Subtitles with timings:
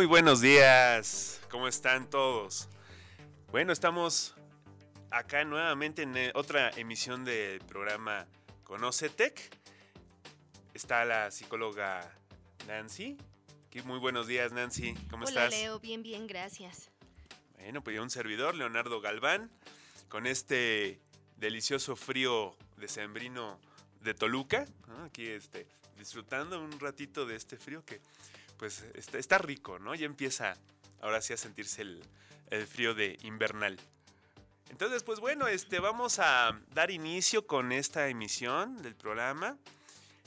[0.00, 2.70] Muy buenos días, ¿cómo están todos?
[3.50, 4.34] Bueno, estamos
[5.10, 8.26] acá nuevamente en eh, otra emisión del programa
[8.64, 9.38] Conocetec.
[10.72, 12.00] Está la psicóloga
[12.66, 13.18] Nancy.
[13.84, 14.94] Muy buenos días, Nancy.
[15.10, 15.60] ¿Cómo Hola, estás?
[15.60, 16.88] Leo, bien, bien, gracias.
[17.58, 19.50] Bueno, pues yo un servidor, Leonardo Galván,
[20.08, 20.98] con este
[21.36, 23.60] delicioso frío decembrino
[24.00, 24.64] de Toluca.
[25.04, 25.66] Aquí este,
[25.98, 28.00] disfrutando un ratito de este frío que
[28.60, 29.94] pues está, rico, ¿no?
[29.94, 30.54] Ya empieza
[31.00, 32.02] ahora sí a sentirse el,
[32.50, 33.80] el frío de invernal.
[34.68, 39.56] Entonces, pues bueno, este, vamos a dar inicio con esta emisión del programa.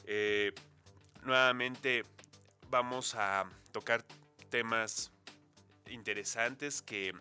[0.06, 0.52] Eh,
[1.22, 2.02] nuevamente
[2.72, 4.04] vamos a tocar
[4.50, 5.12] temas
[5.86, 7.14] interesantes que,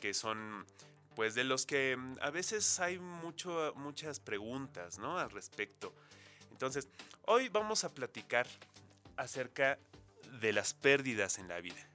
[0.00, 0.64] que son
[1.14, 5.18] pues de los que a veces hay mucho, muchas preguntas ¿no?
[5.18, 5.94] al respecto.
[6.50, 6.88] Entonces,
[7.26, 8.46] hoy vamos a platicar
[9.18, 9.78] acerca
[10.40, 11.86] de las pérdidas en la vida.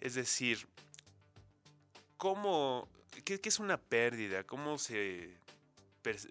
[0.00, 0.66] Es decir,
[2.16, 2.88] ¿cómo,
[3.24, 4.44] qué, es una pérdida?
[4.44, 5.34] ¿Cómo se,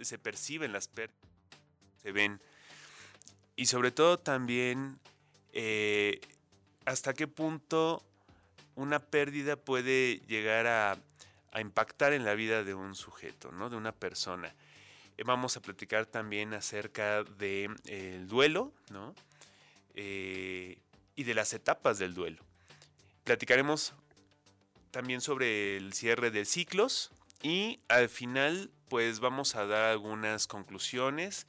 [0.02, 1.22] se perciben las pérdidas?
[2.02, 2.40] Se ven.
[3.56, 5.00] Y sobre todo también,
[5.54, 6.20] eh,
[6.86, 8.04] hasta qué punto
[8.76, 10.98] una pérdida puede llegar a,
[11.52, 13.70] a, impactar en la vida de un sujeto, ¿no?
[13.70, 14.54] de una persona.
[15.18, 19.16] Eh, vamos a platicar también acerca del de, eh, el duelo, ¿no?
[19.96, 20.78] Eh,
[21.16, 22.44] y de las etapas del duelo.
[23.24, 23.94] Platicaremos
[24.92, 27.12] también sobre el cierre de ciclos
[27.42, 31.48] y al final pues vamos a dar algunas conclusiones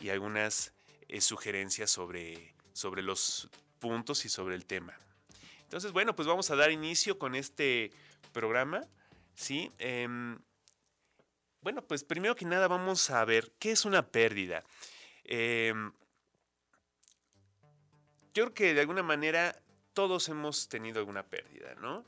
[0.00, 0.72] y algunas
[1.08, 3.48] eh, sugerencias sobre, sobre los
[3.78, 4.98] puntos y sobre el tema.
[5.62, 7.90] Entonces bueno pues vamos a dar inicio con este
[8.32, 8.82] programa.
[9.34, 9.70] ¿sí?
[9.78, 10.08] Eh,
[11.60, 14.64] bueno pues primero que nada vamos a ver qué es una pérdida.
[15.24, 15.72] Eh,
[18.34, 19.56] yo creo que de alguna manera
[19.92, 22.04] todos hemos tenido alguna pérdida, ¿no?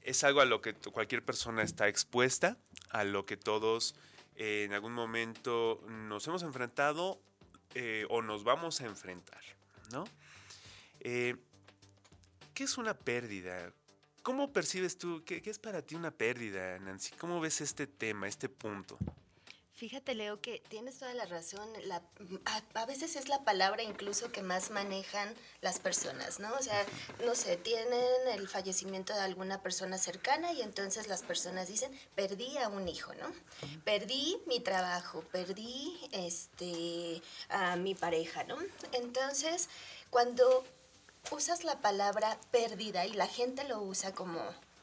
[0.00, 2.56] Es algo a lo que cualquier persona está expuesta,
[2.90, 3.96] a lo que todos
[4.36, 7.20] eh, en algún momento nos hemos enfrentado
[7.74, 9.42] eh, o nos vamos a enfrentar,
[9.90, 10.04] ¿no?
[11.00, 11.36] Eh,
[12.54, 13.72] ¿Qué es una pérdida?
[14.22, 15.24] ¿Cómo percibes tú?
[15.24, 17.14] ¿Qué, ¿Qué, es para ti una pérdida, Nancy?
[17.16, 18.98] ¿Cómo ves este tema, este punto?
[19.78, 21.68] Fíjate, Leo, que tienes toda la razón.
[21.84, 22.02] La,
[22.46, 26.52] a, a, veces es la palabra incluso que más manejan las personas, ¿no?
[26.54, 26.84] O sea,
[27.24, 32.58] no sé, tienen el fallecimiento de alguna persona cercana y entonces las personas dicen, perdí
[32.58, 33.32] a un hijo, ¿no?
[33.84, 38.56] Perdí mi trabajo, perdí este, a mi pareja, ¿no?
[38.90, 39.68] Entonces,
[40.10, 40.64] cuando
[41.30, 44.40] usas la palabra pérdida y la gente lo usa como,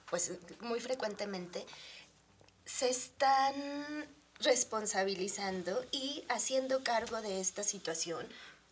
[0.10, 1.66] pues muy frecuentemente,
[2.64, 4.08] se están
[4.40, 8.28] responsabilizando y haciendo cargo de esta situación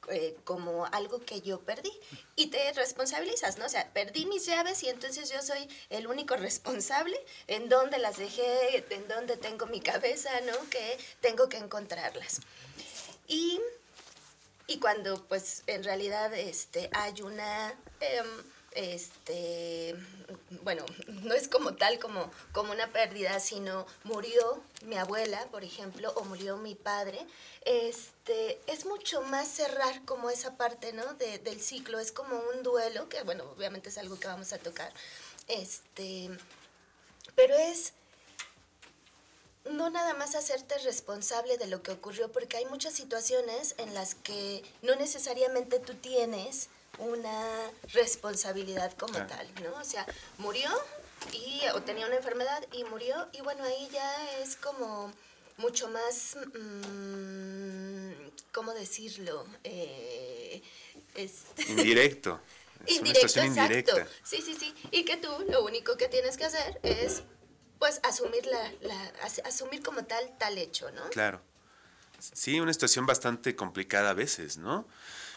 [0.09, 1.91] eh, como algo que yo perdí
[2.35, 3.65] y te responsabilizas, ¿no?
[3.65, 8.17] O sea, perdí mis llaves y entonces yo soy el único responsable en dónde las
[8.17, 10.69] dejé, en dónde tengo mi cabeza, ¿no?
[10.69, 12.41] Que tengo que encontrarlas.
[13.27, 13.61] Y,
[14.67, 17.73] y cuando pues en realidad este, hay una...
[18.01, 18.23] Eh,
[18.75, 19.95] este,
[20.63, 26.11] bueno, no es como tal como, como una pérdida, sino murió mi abuela, por ejemplo,
[26.15, 27.25] o murió mi padre,
[27.65, 31.13] este, es mucho más cerrar como esa parte, ¿no?
[31.15, 34.57] De, del ciclo, es como un duelo, que bueno, obviamente es algo que vamos a
[34.57, 34.91] tocar,
[35.47, 36.29] este,
[37.35, 37.93] pero es
[39.65, 44.15] no nada más hacerte responsable de lo que ocurrió, porque hay muchas situaciones en las
[44.15, 46.69] que no necesariamente tú tienes
[46.99, 49.75] una responsabilidad como tal, ¿no?
[49.79, 50.05] O sea,
[50.37, 50.69] murió
[51.31, 55.11] y o tenía una enfermedad y murió y bueno, ahí ya es como
[55.57, 58.11] mucho más, mmm,
[58.51, 59.45] ¿cómo decirlo?
[59.63, 60.61] Eh,
[61.15, 62.39] este Indirecto.
[62.85, 63.61] Es indirecto, exacto.
[63.61, 64.07] Indirecta.
[64.23, 64.73] Sí, sí, sí.
[64.91, 67.23] Y que tú lo único que tienes que hacer es
[67.79, 69.13] pues asumir la, la
[69.45, 71.09] asumir como tal tal hecho, ¿no?
[71.09, 71.41] Claro.
[72.19, 74.87] Sí, una situación bastante complicada a veces, ¿no?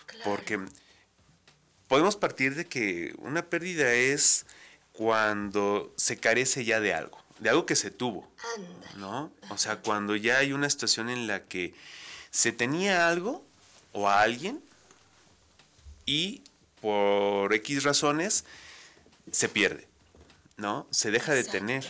[0.07, 0.25] Claro.
[0.25, 0.61] Porque
[1.89, 4.47] podemos partir de que una pérdida es
[4.93, 8.29] cuando se carece ya de algo, de algo que se tuvo.
[8.97, 9.31] ¿no?
[9.51, 11.75] O sea, cuando ya hay una situación en la que
[12.31, 13.45] se tenía algo
[13.93, 14.63] o a alguien
[16.07, 16.43] y
[16.81, 18.45] por X razones,
[19.31, 19.87] se pierde,
[20.57, 20.87] ¿no?
[20.91, 21.59] Se deja de Exacto.
[21.59, 21.87] tener.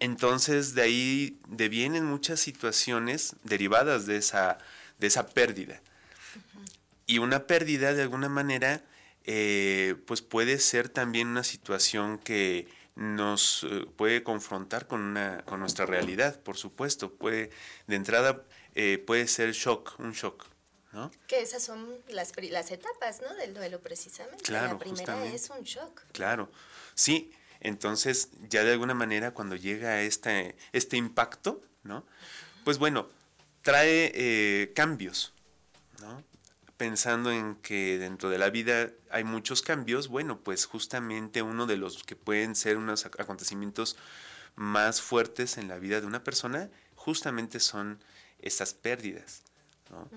[0.00, 4.58] Entonces de ahí devienen muchas situaciones derivadas de esa,
[4.98, 5.80] de esa pérdida.
[7.08, 8.84] Y una pérdida de alguna manera
[9.24, 15.60] eh, pues puede ser también una situación que nos eh, puede confrontar con, una, con
[15.60, 17.12] nuestra realidad, por supuesto.
[17.12, 17.50] Puede,
[17.86, 18.44] de entrada
[18.74, 20.44] eh, puede ser shock, un shock,
[20.92, 21.10] ¿no?
[21.26, 23.34] Que esas son las, las etapas, ¿no?
[23.36, 24.44] Del duelo, precisamente.
[24.44, 25.36] Claro, la primera justamente.
[25.36, 26.02] es un shock.
[26.12, 26.50] Claro,
[26.94, 27.32] sí.
[27.60, 32.04] Entonces, ya de alguna manera, cuando llega este, este impacto, ¿no?
[32.64, 33.08] Pues bueno,
[33.62, 35.32] trae eh, cambios,
[36.00, 36.22] ¿no?
[36.78, 41.76] Pensando en que dentro de la vida hay muchos cambios, bueno, pues justamente uno de
[41.76, 43.96] los que pueden ser unos ac- acontecimientos
[44.54, 47.98] más fuertes en la vida de una persona, justamente son
[48.40, 49.42] esas pérdidas,
[49.90, 50.08] ¿no?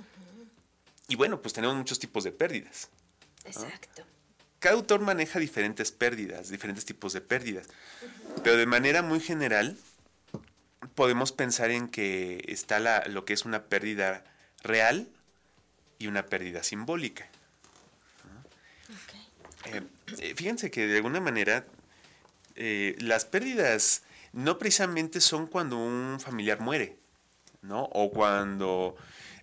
[1.07, 2.89] Y bueno, pues tenemos muchos tipos de pérdidas.
[3.43, 4.03] Exacto.
[4.59, 7.67] Cada autor maneja diferentes pérdidas, diferentes tipos de pérdidas,
[8.43, 9.77] pero de manera muy general
[10.93, 14.23] podemos pensar en que está la- lo que es una pérdida
[14.61, 15.09] real
[16.01, 17.30] y una pérdida simbólica.
[19.65, 19.83] Eh,
[20.19, 21.65] eh, fíjense que de alguna manera
[22.56, 24.03] eh, las pérdidas
[24.33, 26.98] no precisamente son cuando un familiar muere,
[27.62, 27.83] ¿no?
[27.94, 28.95] O cuando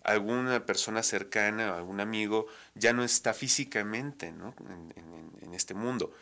[0.03, 4.55] alguna persona cercana, algún amigo, ya no está físicamente, ¿no?
[4.61, 6.13] En, en- en este mundo,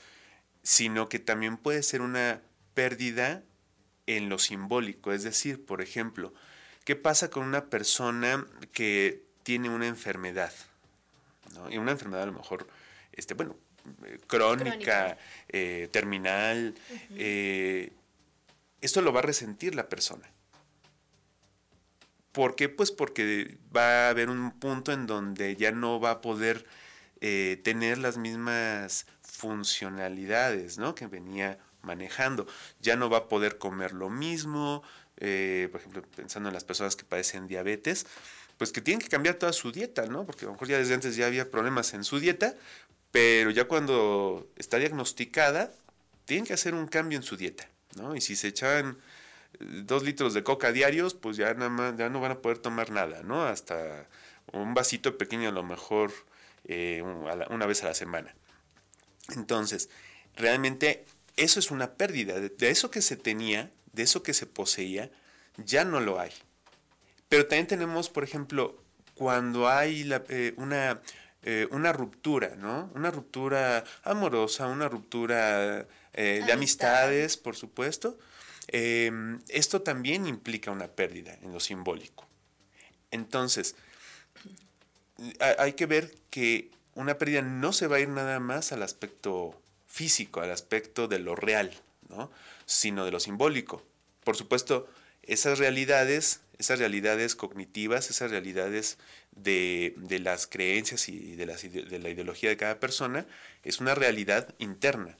[0.62, 2.40] sino que también puede ser una
[2.74, 3.42] pérdida
[4.06, 6.32] en lo simbólico, es decir, por ejemplo,
[6.84, 10.52] ¿qué pasa con una persona que tiene una enfermedad?
[11.54, 11.70] ¿no?
[11.70, 12.66] Y una enfermedad a lo mejor,
[13.12, 13.54] este, bueno,
[14.04, 15.18] eh, crónica, Crónica.
[15.50, 16.74] eh, terminal.
[17.10, 17.92] eh,
[18.80, 20.28] esto lo va a resentir la persona.
[22.32, 22.68] ¿Por qué?
[22.68, 26.66] Pues porque va a haber un punto en donde ya no va a poder
[27.20, 30.96] eh, tener las mismas funcionalidades ¿no?
[30.96, 32.48] que venía manejando.
[32.80, 34.82] Ya no va a poder comer lo mismo.
[35.18, 38.06] eh, por ejemplo, pensando en las personas que padecen diabetes,
[38.58, 40.24] pues que tienen que cambiar toda su dieta, ¿no?
[40.24, 42.54] Porque a lo mejor ya desde antes ya había problemas en su dieta,
[43.10, 45.72] pero ya cuando está diagnosticada,
[46.24, 48.16] tienen que hacer un cambio en su dieta, ¿no?
[48.16, 48.98] Y si se echaban
[49.54, 52.58] eh, dos litros de coca diarios, pues ya nada más, ya no van a poder
[52.58, 53.44] tomar nada, ¿no?
[53.44, 54.06] Hasta
[54.52, 56.12] un vasito pequeño a lo mejor
[56.64, 57.02] eh,
[57.50, 58.34] una vez a la semana.
[59.34, 59.90] Entonces,
[60.36, 61.04] realmente
[61.36, 62.38] eso es una pérdida.
[62.40, 65.10] De eso que se tenía, de eso que se poseía,
[65.56, 66.32] ya no lo hay.
[67.28, 68.82] Pero también tenemos, por ejemplo,
[69.14, 71.00] cuando hay la- eh, una,
[71.42, 72.90] eh, una ruptura, ¿no?
[72.94, 76.52] Una ruptura amorosa, una ruptura eh, de Amistad.
[76.54, 78.18] amistades, por supuesto.
[78.68, 79.10] Eh,
[79.48, 82.26] esto también implica una pérdida en lo simbólico.
[83.10, 83.76] Entonces,
[85.40, 88.82] ha- hay que ver que una pérdida no se va a ir nada más al
[88.82, 91.70] aspecto físico, al aspecto de lo real,
[92.08, 92.30] ¿no?
[92.64, 93.82] sino de lo simbólico.
[94.24, 94.88] Por supuesto,
[95.26, 98.98] esas realidades, esas realidades cognitivas, esas realidades
[99.32, 103.26] de, de las creencias y de, las ide- de la ideología de cada persona,
[103.64, 105.18] es una realidad interna.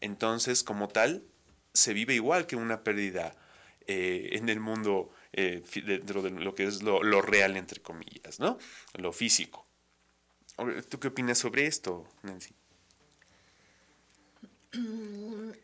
[0.00, 1.24] Entonces, como tal,
[1.72, 3.34] se vive igual que una pérdida
[3.86, 8.40] eh, en el mundo eh, dentro de lo que es lo, lo real, entre comillas,
[8.40, 8.58] ¿no?
[8.94, 9.66] Lo físico.
[10.88, 12.54] ¿Tú qué opinas sobre esto, Nancy?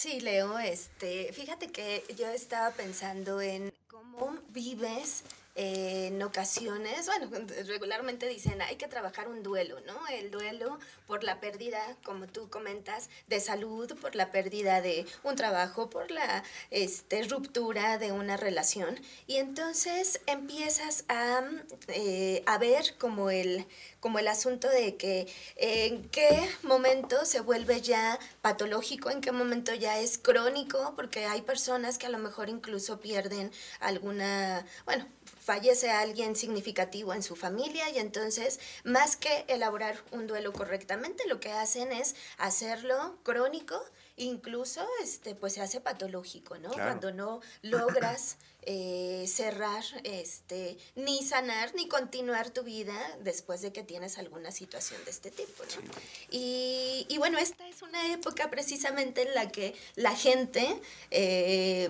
[0.00, 5.24] Sí, Leo, este, fíjate que yo estaba pensando en cómo vives
[5.60, 7.28] eh, en ocasiones, bueno,
[7.66, 10.06] regularmente dicen hay que trabajar un duelo, ¿no?
[10.06, 15.34] El duelo por la pérdida, como tú comentas, de salud, por la pérdida de un
[15.34, 19.00] trabajo, por la este, ruptura de una relación.
[19.26, 21.42] Y entonces empiezas a,
[21.88, 23.66] eh, a ver como el,
[23.98, 29.74] como el asunto de que en qué momento se vuelve ya patológico, en qué momento
[29.74, 33.50] ya es crónico, porque hay personas que a lo mejor incluso pierden
[33.80, 35.04] alguna, bueno,
[35.48, 41.40] fallece alguien significativo en su familia y entonces más que elaborar un duelo correctamente, lo
[41.40, 43.82] que hacen es hacerlo crónico,
[44.18, 46.68] incluso este pues se hace patológico, ¿no?
[46.68, 46.90] Claro.
[46.90, 53.82] Cuando no logras eh, cerrar, este, ni sanar, ni continuar tu vida después de que
[53.82, 55.92] tienes alguna situación de este tipo, ¿no?
[56.30, 60.78] Y, y bueno, esta es una época precisamente en la que la gente
[61.10, 61.88] eh,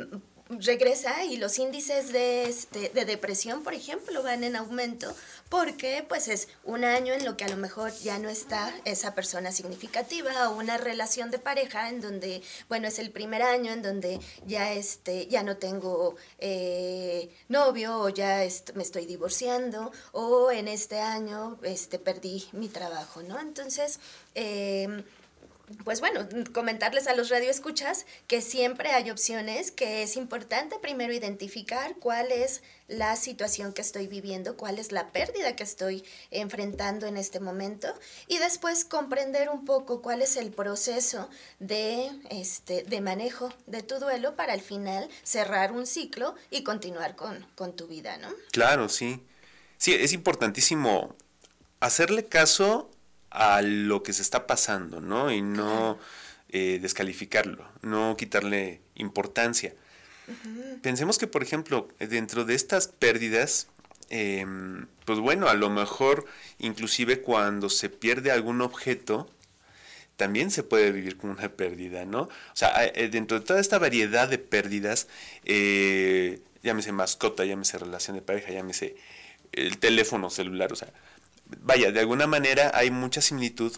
[0.49, 5.15] regresa y los índices de, este, de depresión, por ejemplo, van en aumento
[5.49, 9.15] porque pues es un año en lo que a lo mejor ya no está esa
[9.15, 13.83] persona significativa o una relación de pareja en donde, bueno, es el primer año en
[13.83, 20.69] donde ya, este, ya no tengo eh, novio o ya me estoy divorciando o en
[20.69, 23.41] este año este, perdí mi trabajo, ¿no?
[23.41, 24.01] Entonces,
[24.35, 25.05] eh,
[25.85, 31.95] pues bueno, comentarles a los radioescuchas que siempre hay opciones, que es importante primero identificar
[31.97, 37.17] cuál es la situación que estoy viviendo, cuál es la pérdida que estoy enfrentando en
[37.17, 37.89] este momento
[38.27, 43.99] y después comprender un poco cuál es el proceso de, este, de manejo de tu
[43.99, 48.29] duelo para al final cerrar un ciclo y continuar con, con tu vida, ¿no?
[48.53, 49.23] Claro, sí.
[49.77, 51.15] Sí, es importantísimo
[51.81, 52.91] hacerle caso
[53.31, 55.31] a lo que se está pasando, ¿no?
[55.31, 55.99] Y no
[56.51, 59.75] eh, descalificarlo, no quitarle importancia.
[60.83, 63.69] Pensemos que, por ejemplo, dentro de estas pérdidas,
[64.11, 66.27] em, pues bueno, a lo mejor
[66.59, 69.31] inclusive cuando se pierde algún objeto,
[70.17, 72.23] también se puede vivir con una pérdida, ¿no?
[72.23, 75.07] O sea, eh, dentro de toda esta variedad de pérdidas,
[75.45, 78.97] eh, llámese mascota, llámese relación de pareja, llámese
[79.53, 80.93] el teléfono celular, o sea,
[81.61, 83.73] vaya, de alguna manera hay mucha similitud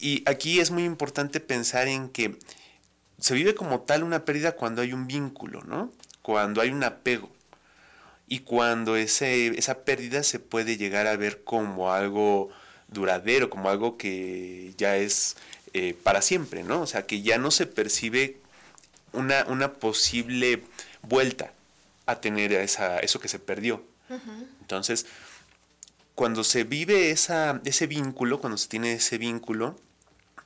[0.00, 2.38] y aquí es muy importante pensar en que
[3.18, 5.92] se vive como tal una pérdida cuando hay un vínculo, ¿no?
[6.22, 7.30] Cuando hay un apego
[8.26, 12.50] y cuando ese, esa pérdida se puede llegar a ver como algo
[12.88, 15.36] duradero, como algo que ya es
[15.74, 16.80] eh, para siempre, ¿no?
[16.80, 18.38] O sea, que ya no se percibe
[19.12, 20.62] una, una posible
[21.02, 21.52] vuelta
[22.06, 23.82] a tener esa, eso que se perdió.
[24.60, 25.06] Entonces,
[26.14, 29.78] cuando se vive esa, ese vínculo, cuando se tiene ese vínculo,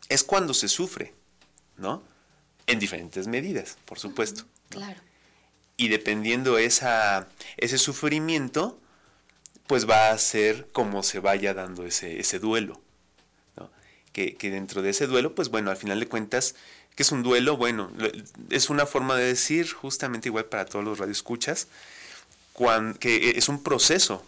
[0.09, 1.15] es cuando se sufre,
[1.77, 2.03] ¿no?
[2.67, 4.45] En diferentes medidas, por supuesto.
[4.69, 5.01] Claro.
[5.77, 8.79] Y dependiendo esa, ese sufrimiento,
[9.67, 12.81] pues va a ser como se vaya dando ese, ese duelo.
[13.57, 13.71] ¿no?
[14.13, 16.55] Que, que, dentro de ese duelo, pues bueno, al final de cuentas,
[16.95, 17.57] que es un duelo?
[17.57, 17.91] Bueno,
[18.51, 21.67] es una forma de decir, justamente igual para todos los radioescuchas,
[22.53, 24.25] cuando, que es un proceso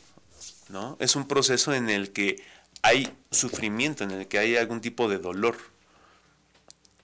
[0.69, 0.97] ¿no?
[1.01, 2.43] Es un proceso en el que
[2.83, 5.57] hay sufrimiento, en el que hay algún tipo de dolor.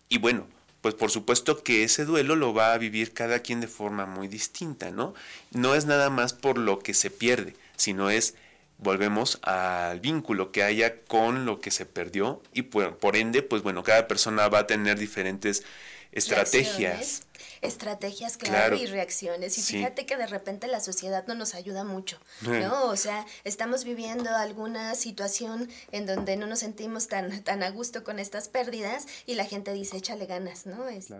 [0.08, 0.46] Y bueno,
[0.80, 4.28] pues por supuesto que ese duelo lo va a vivir cada quien de forma muy
[4.28, 5.14] distinta, ¿no?
[5.52, 8.34] No es nada más por lo que se pierde, sino es,
[8.78, 13.62] volvemos al vínculo que haya con lo que se perdió y por, por ende, pues
[13.62, 15.62] bueno, cada persona va a tener diferentes
[16.10, 17.22] estrategias
[17.62, 19.56] estrategias, claro, y reacciones.
[19.56, 22.86] Y fíjate que de repente la sociedad no nos ayuda mucho, ¿no?
[22.86, 28.04] O sea, estamos viviendo alguna situación en donde no nos sentimos tan, tan a gusto
[28.04, 30.88] con estas pérdidas y la gente dice, échale ganas, ¿no?
[30.88, 31.14] Este,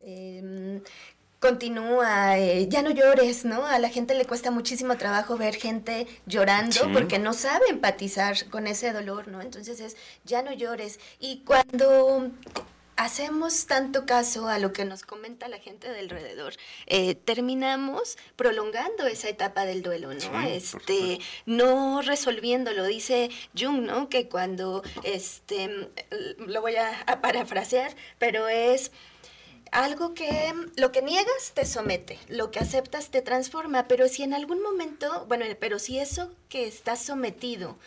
[0.00, 0.82] em,
[1.38, 3.64] continúa, eh, ya no llores, ¿no?
[3.64, 8.66] A la gente le cuesta muchísimo trabajo ver gente llorando porque no sabe empatizar con
[8.66, 9.40] ese dolor, ¿no?
[9.40, 10.98] Entonces es, ya no llores.
[11.20, 12.32] Y cuando
[12.98, 16.54] hacemos tanto caso a lo que nos comenta la gente de alrededor,
[16.86, 20.40] eh, terminamos prolongando esa etapa del duelo, ¿no?
[20.42, 24.08] este, no resolviéndolo, dice Jung, ¿no?
[24.08, 25.90] Que cuando, este,
[26.38, 28.90] lo voy a, a parafrasear, pero es
[29.70, 34.34] algo que lo que niegas te somete, lo que aceptas te transforma, pero si en
[34.34, 37.78] algún momento, bueno, pero si eso que estás sometido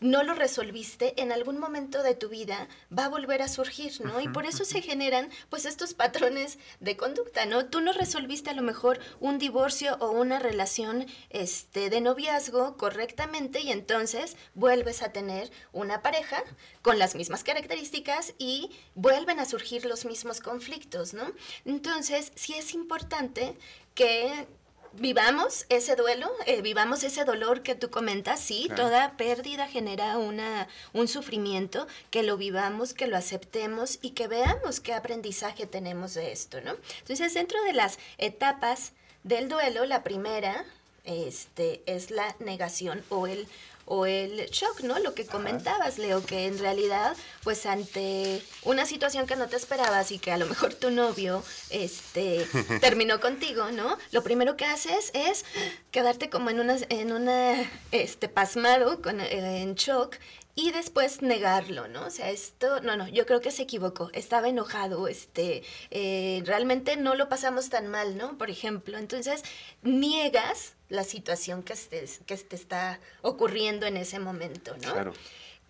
[0.00, 4.20] no lo resolviste, en algún momento de tu vida va a volver a surgir, ¿no?
[4.20, 7.66] Y por eso se generan pues estos patrones de conducta, ¿no?
[7.66, 13.60] Tú no resolviste a lo mejor un divorcio o una relación este de noviazgo correctamente
[13.60, 16.42] y entonces vuelves a tener una pareja
[16.82, 21.30] con las mismas características y vuelven a surgir los mismos conflictos, ¿no?
[21.64, 23.56] Entonces, sí es importante
[23.94, 24.46] que
[24.92, 30.68] vivamos ese duelo, eh, vivamos ese dolor que tú comentas, sí, toda pérdida genera una,
[30.92, 36.32] un sufrimiento, que lo vivamos, que lo aceptemos y que veamos qué aprendizaje tenemos de
[36.32, 36.76] esto, ¿no?
[37.00, 38.92] Entonces, dentro de las etapas
[39.22, 40.64] del duelo, la primera
[41.04, 43.46] este, es la negación o el
[43.90, 45.00] o el shock, ¿no?
[45.00, 50.12] Lo que comentabas, Leo, que en realidad, pues ante una situación que no te esperabas
[50.12, 52.46] y que a lo mejor tu novio este,
[52.80, 53.98] terminó contigo, ¿no?
[54.12, 55.44] Lo primero que haces es
[55.90, 60.16] quedarte como en una, en una este, pasmado, con, eh, en shock,
[60.54, 62.06] y después negarlo, ¿no?
[62.06, 66.96] O sea, esto, no, no, yo creo que se equivocó, estaba enojado, este, eh, realmente
[66.96, 68.38] no lo pasamos tan mal, ¿no?
[68.38, 69.42] Por ejemplo, entonces
[69.82, 74.92] niegas la situación que, estés, que te está ocurriendo en ese momento, ¿no?
[74.92, 75.12] Claro.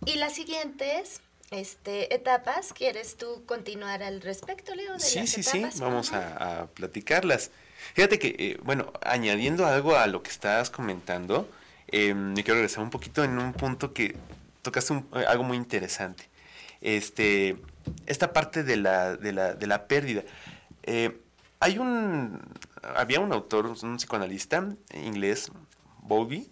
[0.05, 4.95] Y las siguientes este, etapas, ¿quieres tú continuar al respecto, Leo?
[4.95, 7.51] De sí, sí, sí, vamos a, platicarlas.
[7.95, 11.49] Fíjate que, eh, bueno, añadiendo algo a lo que estabas comentando,
[11.89, 14.17] eh, me quiero regresar un poquito en un punto que
[14.63, 16.29] tocaste un- eh, algo muy interesante.
[16.81, 17.57] Este,
[18.07, 20.23] esta parte de la, de la, de la pérdida.
[20.85, 21.19] Eh,
[21.59, 22.41] hay un,
[22.83, 25.51] había un autor, un psicoanalista inglés,
[26.03, 26.51] Bowlby,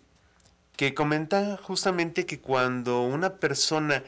[0.76, 4.04] que comenta justamente que cuando una persona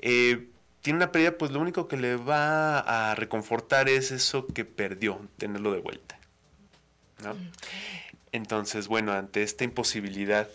[0.00, 0.48] eh,
[0.82, 5.20] tiene una pérdida, pues lo único que le va a reconfortar es eso que perdió,
[5.36, 6.18] tenerlo de vuelta.
[7.22, 7.36] ¿no?
[8.32, 10.48] Entonces, bueno, ante esta imposibilidad,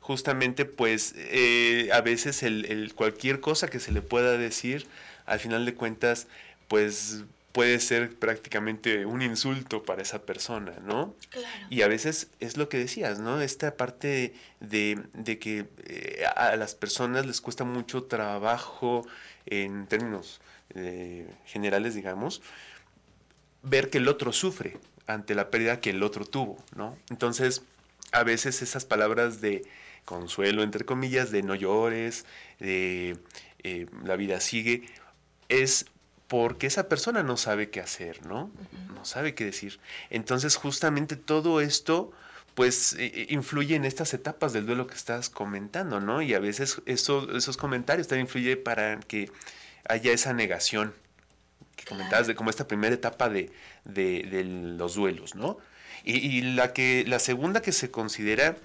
[0.00, 4.86] justamente pues eh, a veces el, el cualquier cosa que se le pueda decir,
[5.26, 6.28] al final de cuentas,
[6.68, 11.14] pues puede ser prácticamente un insulto para esa persona, ¿no?
[11.30, 11.66] Claro.
[11.70, 13.40] Y a veces es lo que decías, ¿no?
[13.40, 19.06] Esta parte de, de que eh, a las personas les cuesta mucho trabajo
[19.46, 20.40] en términos
[20.74, 22.42] eh, generales, digamos,
[23.62, 24.76] ver que el otro sufre
[25.06, 26.96] ante la pérdida que el otro tuvo, ¿no?
[27.08, 27.62] Entonces,
[28.12, 29.64] a veces esas palabras de
[30.04, 32.26] consuelo, entre comillas, de no llores,
[32.58, 33.16] de
[33.62, 34.88] eh, la vida sigue,
[35.48, 35.86] es
[36.28, 38.50] porque esa persona no sabe qué hacer, ¿no?
[38.94, 39.80] No sabe qué decir.
[40.10, 42.12] Entonces, justamente todo esto,
[42.54, 42.96] pues,
[43.28, 46.20] influye en estas etapas del duelo que estás comentando, ¿no?
[46.22, 49.30] Y a veces eso, esos comentarios también influyen para que
[49.88, 50.92] haya esa negación
[51.76, 53.50] que comentabas de como esta primera etapa de,
[53.84, 55.58] de- de los duelos, ¿no?
[56.04, 58.56] Y, y la que la segunda que se considera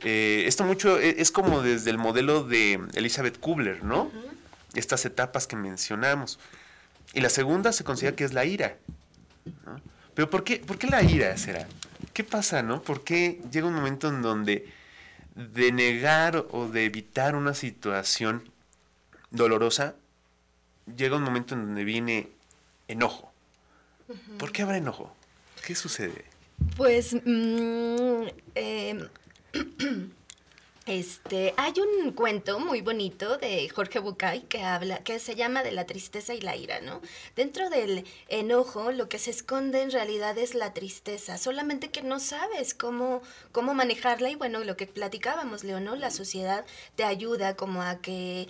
[0.00, 4.10] eh, esto mucho e- es como desde el modelo de Elizabeth Kubler, ¿no?
[4.74, 6.38] Estas etapas que mencionamos.
[7.14, 8.76] Y la segunda se considera que es la ira.
[9.66, 9.80] ¿no?
[10.14, 11.66] Pero ¿por qué, ¿por qué la ira será?
[12.12, 12.82] ¿Qué pasa, no?
[12.82, 14.68] ¿Por qué llega un momento en donde
[15.34, 18.50] de negar o de evitar una situación
[19.30, 19.94] dolorosa,
[20.94, 22.28] llega un momento en donde viene
[22.88, 23.32] enojo?
[24.38, 25.14] ¿Por qué habrá enojo?
[25.64, 26.24] ¿Qué sucede?
[26.76, 29.08] Pues mm, em,
[30.86, 35.70] este hay un cuento muy bonito de Jorge Bucay que habla que se llama de
[35.70, 37.00] la tristeza y la ira, ¿no?
[37.36, 42.18] Dentro del enojo lo que se esconde en realidad es la tristeza, solamente que no
[42.18, 43.22] sabes cómo
[43.52, 45.94] cómo manejarla y bueno, lo que platicábamos, Leo, ¿no?
[45.94, 46.64] La sociedad
[46.96, 48.48] te ayuda como a que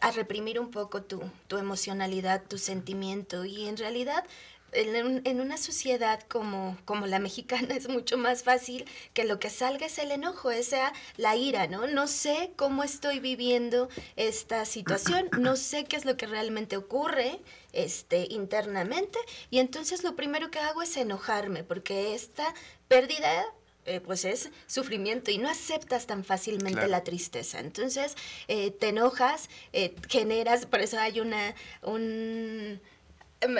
[0.00, 4.24] a reprimir un poco tu, tu emocionalidad, tu sentimiento y en realidad
[4.72, 9.50] en, en una sociedad como, como la mexicana es mucho más fácil que lo que
[9.50, 11.86] salga es el enojo, esa la ira, ¿no?
[11.86, 17.40] No sé cómo estoy viviendo esta situación, no sé qué es lo que realmente ocurre
[17.72, 19.18] este, internamente
[19.50, 22.52] y entonces lo primero que hago es enojarme porque esta
[22.88, 23.44] pérdida
[23.86, 26.88] eh, pues es sufrimiento y no aceptas tan fácilmente Claro.
[26.88, 27.60] la tristeza.
[27.60, 28.14] Entonces
[28.46, 32.80] eh, te enojas, eh, generas, por eso hay una, un,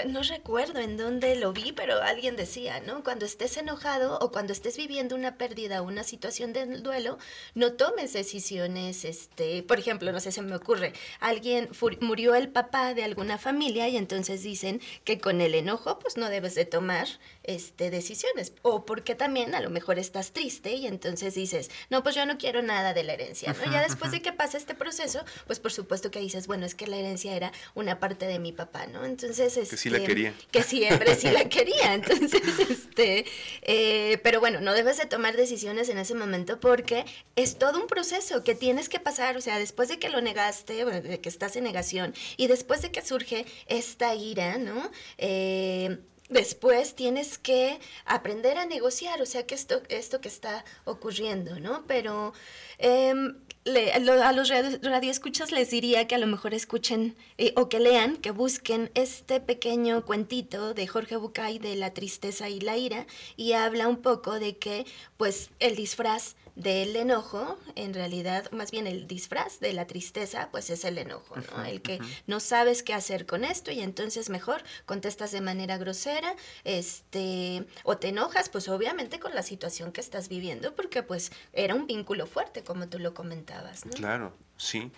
[0.06, 3.02] no recuerdo en dónde lo vi, pero alguien decía, ¿no?
[3.02, 7.18] Cuando estés enojado o cuando estés viviendo una pérdida o una situación de duelo,
[7.54, 12.92] no tomes decisiones, este, por ejemplo, no sé, se me ocurre, alguien murió el papá
[12.92, 17.08] de alguna familia y entonces dicen que con el enojo pues no debes de tomar
[17.50, 22.14] este decisiones o porque también a lo mejor estás triste y entonces dices, "No, pues
[22.14, 23.70] yo no quiero nada de la herencia", ¿no?
[23.72, 26.86] Ya después de que pasa este proceso, pues por supuesto que dices, "Bueno, es que
[26.86, 29.04] la herencia era una parte de mi papá", ¿no?
[29.04, 30.34] Entonces Que sí la este, quería.
[30.50, 31.94] que siempre sí la quería.
[31.94, 33.24] Entonces, este,
[33.62, 37.04] eh, pero bueno, no debes de tomar decisiones en ese momento porque
[37.36, 39.36] es todo un proceso que tienes que pasar.
[39.36, 42.82] O sea, después de que lo negaste, bueno, de que estás en negación y después
[42.82, 44.90] de que surge esta ira, ¿no?
[45.18, 45.98] Eh,
[46.30, 51.84] Después tienes que aprender a negociar, o sea, que esto, esto que está ocurriendo, ¿no?
[51.88, 52.32] Pero
[52.78, 57.52] em, le- lo- a los radio- radioescuchas les diría que a lo mejor escuchen eh,
[57.56, 62.60] o que lean, que busquen este pequeño cuentito de Jorge Bucay de la tristeza y
[62.60, 68.50] la ira y habla un poco de que pues el disfraz del enojo, en realidad,
[68.52, 71.64] más bien el disfraz de la tristeza, pues es el enojo, ¿no?
[71.64, 76.34] El que no sabes qué hacer con esto y entonces mejor contestas de manera grosera,
[76.64, 81.74] este, o te enojas, pues obviamente con la situación que estás viviendo, porque pues era
[81.74, 83.92] un vínculo fuerte, como tú lo comentabas, ¿no?
[83.92, 84.90] Claro, sí.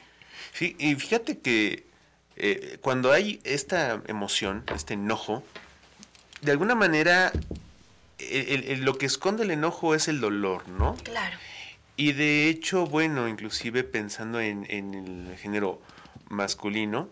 [0.52, 1.86] Sí, y fíjate que
[2.36, 5.42] eh, cuando hay esta emoción, este enojo,
[6.40, 7.32] de alguna manera
[8.30, 10.96] el- el- el- lo que esconde el enojo es el dolor, ¿no?
[11.02, 11.36] Claro.
[11.96, 15.80] Y de hecho, bueno, inclusive pensando en, en el género
[16.28, 17.08] masculino,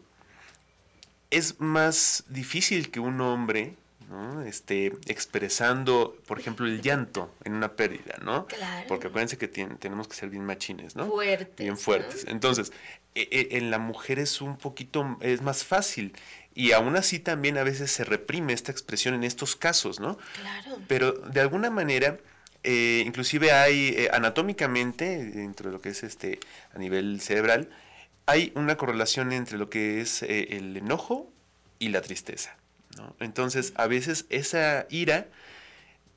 [1.30, 3.74] es más difícil que un hombre
[4.08, 4.42] ¿no?
[4.42, 8.46] esté expresando, por ejemplo, el llanto en una pérdida, ¿no?
[8.46, 8.86] Claro.
[8.88, 11.06] Porque acuérdense que tenemos que ser bien machines, ¿no?
[11.06, 11.76] Fuertes, Bien ¿no?
[11.76, 12.24] fuertes.
[12.26, 12.72] Entonces,
[13.14, 16.12] e- e- en la mujer es un poquito, es más fácil.
[16.54, 20.18] Y aún así también a veces se reprime esta expresión en estos casos, ¿no?
[20.40, 20.78] Claro.
[20.88, 22.18] Pero de alguna manera
[22.62, 26.40] eh, inclusive hay eh, anatómicamente, dentro de lo que es este
[26.74, 27.70] a nivel cerebral,
[28.26, 31.32] hay una correlación entre lo que es eh, el enojo
[31.78, 32.56] y la tristeza.
[33.20, 35.28] Entonces, a veces esa ira,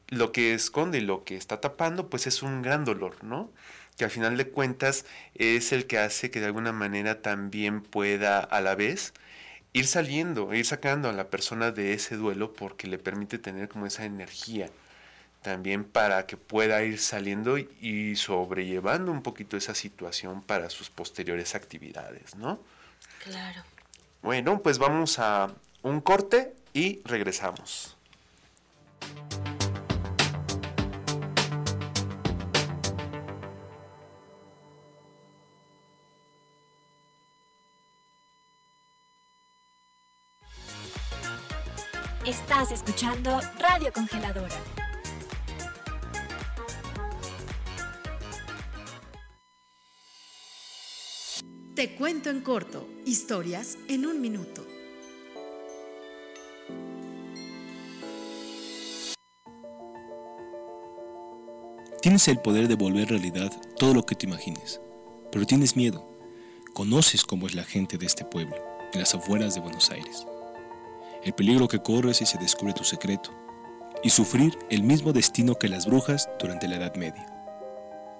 [0.09, 3.51] lo que esconde, lo que está tapando, pues es un gran dolor, ¿no?
[3.95, 8.39] Que al final de cuentas es el que hace que de alguna manera también pueda
[8.39, 9.13] a la vez
[9.73, 13.85] ir saliendo, ir sacando a la persona de ese duelo porque le permite tener como
[13.85, 14.69] esa energía
[15.41, 21.53] también para que pueda ir saliendo y sobrellevando un poquito esa situación para sus posteriores
[21.53, 22.59] actividades, ¿no?
[23.23, 23.63] Claro.
[24.21, 27.97] Bueno, pues vamos a un corte y regresamos.
[42.25, 44.55] Estás escuchando Radio Congeladora.
[51.75, 54.65] Te cuento en corto, historias en un minuto.
[62.01, 64.79] Tienes el poder de volver realidad todo lo que te imagines,
[65.29, 66.17] pero tienes miedo.
[66.73, 68.55] Conoces cómo es la gente de este pueblo,
[68.93, 70.25] en las afueras de Buenos Aires.
[71.23, 73.31] El peligro que corres si se descubre tu secreto,
[74.03, 77.25] y sufrir el mismo destino que las brujas durante la Edad Media.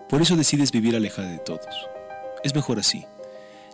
[0.07, 1.89] Por eso decides vivir alejada de todos.
[2.43, 3.05] Es mejor así.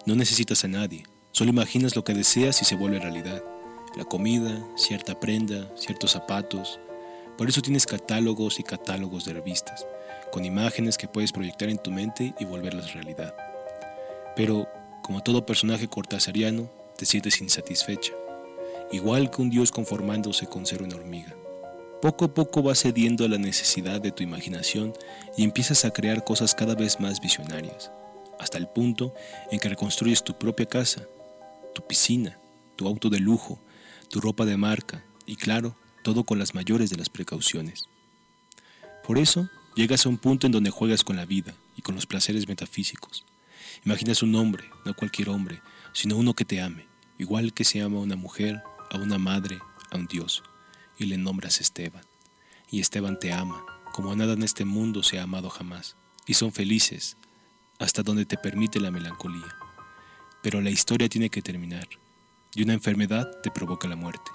[0.06, 3.44] No necesitas a nadie, solo imaginas lo que deseas y se vuelve realidad.
[3.96, 6.80] La comida, cierta prenda, ciertos zapatos.
[7.38, 9.86] Por eso tienes catálogos y catálogos de revistas,
[10.32, 13.36] con imágenes que puedes proyectar en tu mente y volverlas realidad.
[14.36, 14.68] Pero,
[15.04, 18.14] como todo personaje cortasariano, te sientes insatisfecha,
[18.92, 21.36] igual que un dios conformándose con ser una hormiga.
[22.02, 24.94] Poco a poco vas cediendo a la necesidad de tu imaginación
[25.38, 27.92] y empiezas a crear cosas cada vez más visionarias
[28.40, 29.14] hasta el punto
[29.52, 31.08] en que reconstruyes tu propia casa,
[31.76, 32.40] tu piscina,
[32.78, 33.60] tu auto de lujo,
[34.10, 37.90] tu ropa de marca y claro, todo con las mayores de las precauciones.
[39.06, 42.08] Por eso, llegas a un punto en donde juegas con la vida y con los
[42.08, 43.26] placeres metafísicos.
[43.86, 45.62] Imaginas un hombre, no cualquier hombre,
[45.94, 49.60] sino uno que te ame, igual que se ama una mujer, a una madre,
[49.92, 50.44] a un Dios,
[50.98, 52.04] y le nombras Esteban.
[52.70, 56.52] Y Esteban te ama, como nada en este mundo se ha amado jamás, y son
[56.52, 57.18] felices,
[57.80, 59.56] hasta donde te permite la melancolía.
[60.44, 61.88] Pero la historia tiene que terminar,
[62.56, 64.32] y una enfermedad te provoca la muerte.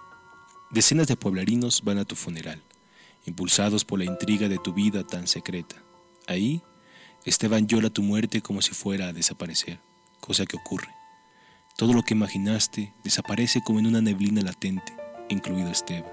[0.70, 2.62] Decenas de pueblerinos van a tu funeral,
[3.26, 5.82] impulsados por la intriga de tu vida tan secreta.
[6.26, 6.62] Ahí,
[7.24, 9.80] Esteban llora tu muerte como si fuera a desaparecer,
[10.20, 10.88] cosa que ocurre.
[11.76, 14.94] Todo lo que imaginaste desaparece como en una neblina latente,
[15.28, 16.12] incluido Esteban,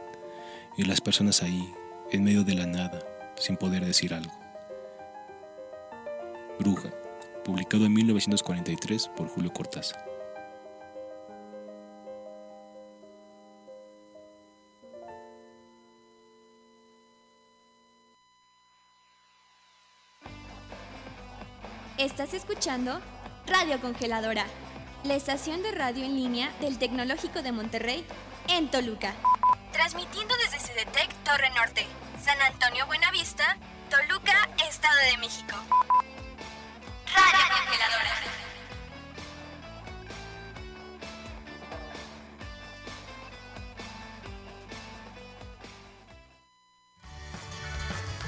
[0.75, 1.71] y las personas ahí,
[2.09, 2.99] en medio de la nada,
[3.37, 4.33] sin poder decir algo.
[6.57, 6.89] Bruja,
[7.45, 10.03] publicado en 1943 por Julio Cortázar.
[21.99, 22.99] Estás escuchando
[23.45, 24.47] Radio Congeladora,
[25.03, 28.05] la estación de radio en línea del Tecnológico de Monterrey
[28.47, 29.13] en Toluca.
[29.71, 31.85] Transmitiendo desde Cedetec Torre Norte,
[32.23, 33.57] San Antonio Buenavista,
[33.89, 35.55] Toluca, Estado de México.
[37.07, 38.11] Radio Congeladora.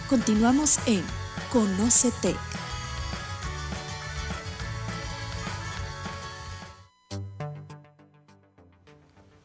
[0.09, 1.03] Continuamos en
[1.51, 2.35] Conócete.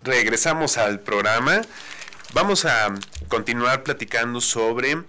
[0.08, 1.60] Regresamos al programa.
[2.32, 2.94] Vamos a
[3.28, 5.04] continuar platicando sobre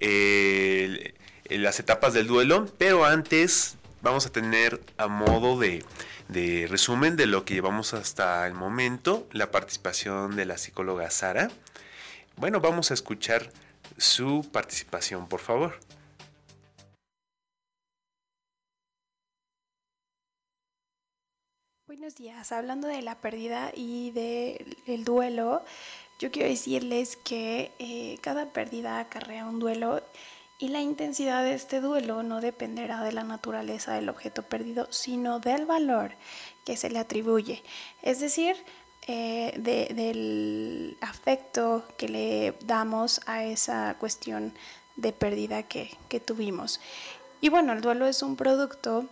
[0.00, 1.14] eh,
[1.50, 5.84] las etapas del duelo, pero antes vamos a tener a modo de,
[6.26, 11.48] de resumen de lo que llevamos hasta el momento, la participación de la psicóloga Sara.
[12.34, 13.52] Bueno, vamos a escuchar
[13.98, 15.78] su participación, por favor.
[21.90, 25.64] Buenos días, hablando de la pérdida y del duelo,
[26.20, 30.00] yo quiero decirles que eh, cada pérdida acarrea un duelo
[30.60, 35.40] y la intensidad de este duelo no dependerá de la naturaleza del objeto perdido, sino
[35.40, 36.12] del valor
[36.64, 37.64] que se le atribuye.
[38.02, 38.54] Es decir,
[39.08, 44.54] eh, del afecto que le damos a esa cuestión
[44.94, 46.80] de pérdida que, tuvimos.
[47.40, 49.08] Y bueno, el duelo es un producto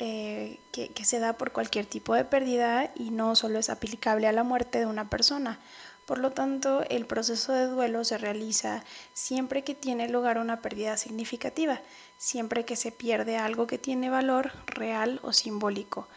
[0.00, 4.32] eh, que, se da por cualquier tipo de pérdida y no solo es aplicable a
[4.32, 5.60] la muerte de una persona.
[6.04, 10.96] Por lo tanto, el proceso de duelo se realiza siempre que tiene lugar una pérdida
[10.96, 11.80] significativa,
[12.18, 16.08] siempre que se pierde algo que tiene valor real o simbólico,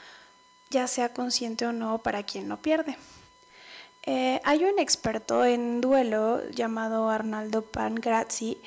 [0.71, 2.97] ya sea consciente o no para quien lo pierde.
[4.03, 8.59] Eh, hay un experto en duelo llamado Arnaldo Pangrazzi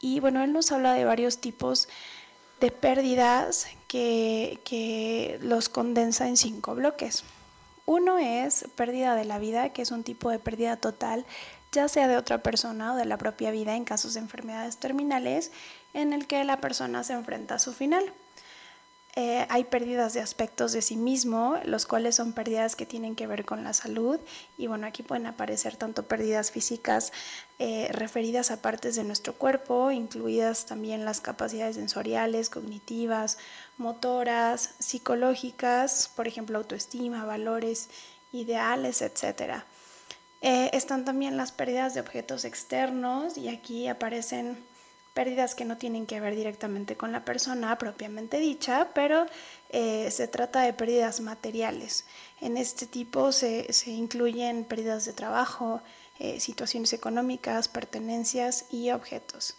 [0.00, 1.88] y bueno, él nos habla de varios tipos
[2.60, 7.24] de pérdidas que, los condensa en cinco bloques.
[7.84, 11.26] Uno es pérdida de la vida, que es un tipo de pérdida total,
[11.72, 15.50] ya sea de otra persona o de la propia vida en casos de enfermedades terminales,
[15.94, 18.12] en el que la persona se enfrenta a su final.
[19.14, 23.26] Eh, hay pérdidas de aspectos de sí mismo, los cuales son pérdidas que tienen que
[23.26, 24.18] ver con la salud.
[24.56, 27.12] Y bueno, aquí pueden aparecer tanto pérdidas físicas
[27.58, 33.36] eh, referidas a partes de nuestro cuerpo, incluidas también las capacidades sensoriales, cognitivas,
[33.78, 37.88] motoras, psicológicas, por ejemplo, autoestima, valores,
[38.32, 39.64] ideales, etc.
[40.40, 44.64] Eh, están también las pérdidas de objetos externos y aquí aparecen
[45.14, 49.26] pérdidas que no tienen que ver directamente con la persona propiamente dicha, pero
[49.68, 52.06] eh, se trata de pérdidas materiales.
[52.40, 55.82] En este tipo se, incluyen pérdidas de trabajo,
[56.18, 59.54] eh, situaciones económicas, pertenencias y objetos.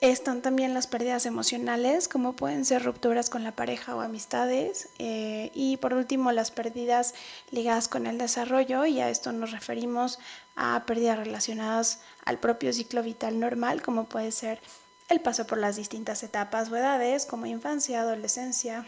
[0.00, 4.88] Están también las pérdidas emocionales, como pueden ser rupturas con la pareja o amistades.
[4.98, 7.14] Eh, y por último, las pérdidas
[7.50, 10.18] ligadas con el desarrollo, y a esto nos referimos
[10.56, 14.60] a pérdidas relacionadas al propio ciclo vital normal, como puede ser
[15.08, 18.86] el paso por las distintas etapas o edades, como infancia, adolescencia,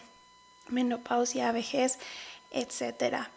[0.68, 1.98] menopausia, vejez,
[2.50, 3.28] etc.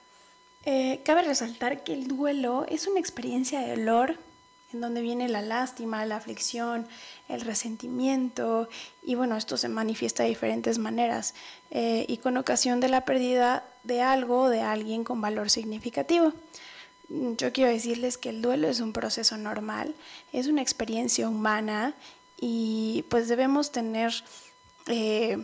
[0.65, 4.17] Eh, cabe resaltar que el duelo es una experiencia de dolor
[4.71, 6.87] en donde viene la lástima, la aflicción,
[7.27, 8.69] el resentimiento,
[9.01, 11.33] y bueno, esto se manifiesta de diferentes maneras,
[11.71, 16.33] eh, y con ocasión de la pérdida de algo o de alguien con valor significativo.
[17.09, 19.95] Yo quiero decirles que el duelo es un proceso normal,
[20.31, 21.95] es una experiencia humana
[22.39, 24.13] y pues debemos tener
[24.85, 25.43] eh,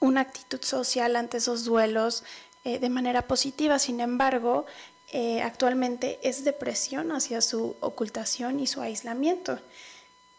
[0.00, 2.24] una actitud social ante esos duelos
[2.64, 3.78] eh, de manera positiva.
[3.78, 4.64] Sin embargo,
[5.12, 9.58] eh, actualmente es depresión hacia su ocultación y su aislamiento.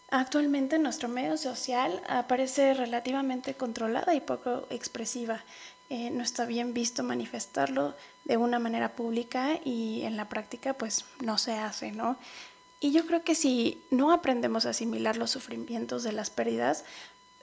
[0.10, 5.44] Actualmente nuestro medio social aparece relativamente controlada y poco expresiva.
[5.90, 11.06] Eh, no está bien visto manifestarlo de una manera pública y en la práctica pues
[11.22, 12.18] no se hace, ¿no?
[12.80, 16.86] Y yo creo que si no aprendemos a asimilar los sufrimientos de las pérdidas,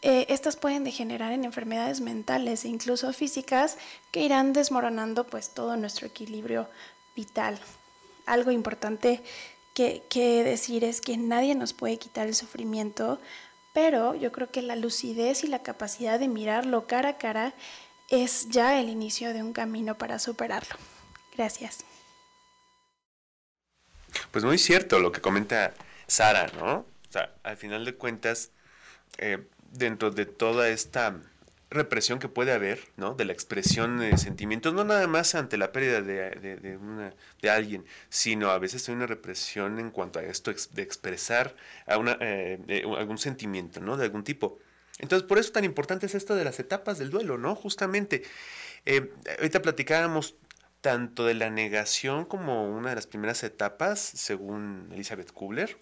[0.01, 3.77] eh, estas pueden degenerar en enfermedades mentales e incluso físicas
[4.11, 6.69] que irán desmoronando pues todo nuestro equilibrio
[7.19, 7.59] vital.
[8.27, 9.21] Algo importante
[9.75, 13.21] que, decir es que nadie nos puede quitar el sufrimiento,
[13.75, 17.55] pero yo creo que la lucidez y la capacidad de mirarlo cara a cara
[18.09, 20.77] es ya el inicio de un camino para superarlo.
[21.37, 21.85] Gracias.
[24.31, 25.75] Pues muy cierto lo que comenta
[26.07, 26.79] Sara, ¿no?
[26.79, 28.51] O sea, al final de cuentas,
[29.19, 31.21] eh, dentro de toda esta
[31.71, 33.15] represión que puede haber, ¿no?
[33.15, 37.85] De la expresión de sentimientos, no nada más ante la pérdida de, una, de alguien,
[38.09, 41.55] sino a veces hay una represión en cuanto a esto de expresar
[41.87, 43.97] a una, eh, algún sentimiento, ¿no?
[43.97, 44.59] De algún tipo.
[44.99, 47.55] Entonces, por eso tan importante es esto de las etapas del duelo, ¿no?
[47.55, 48.23] Justamente,
[48.87, 50.37] eh, ahorita platicábamos
[50.81, 55.79] tanto de la negación como una de las primeras etapas, según Elizabeth Kubler,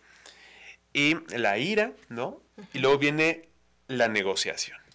[0.93, 2.43] y la ira, ¿no?
[2.73, 3.49] Y luego viene
[3.87, 4.86] la negociación.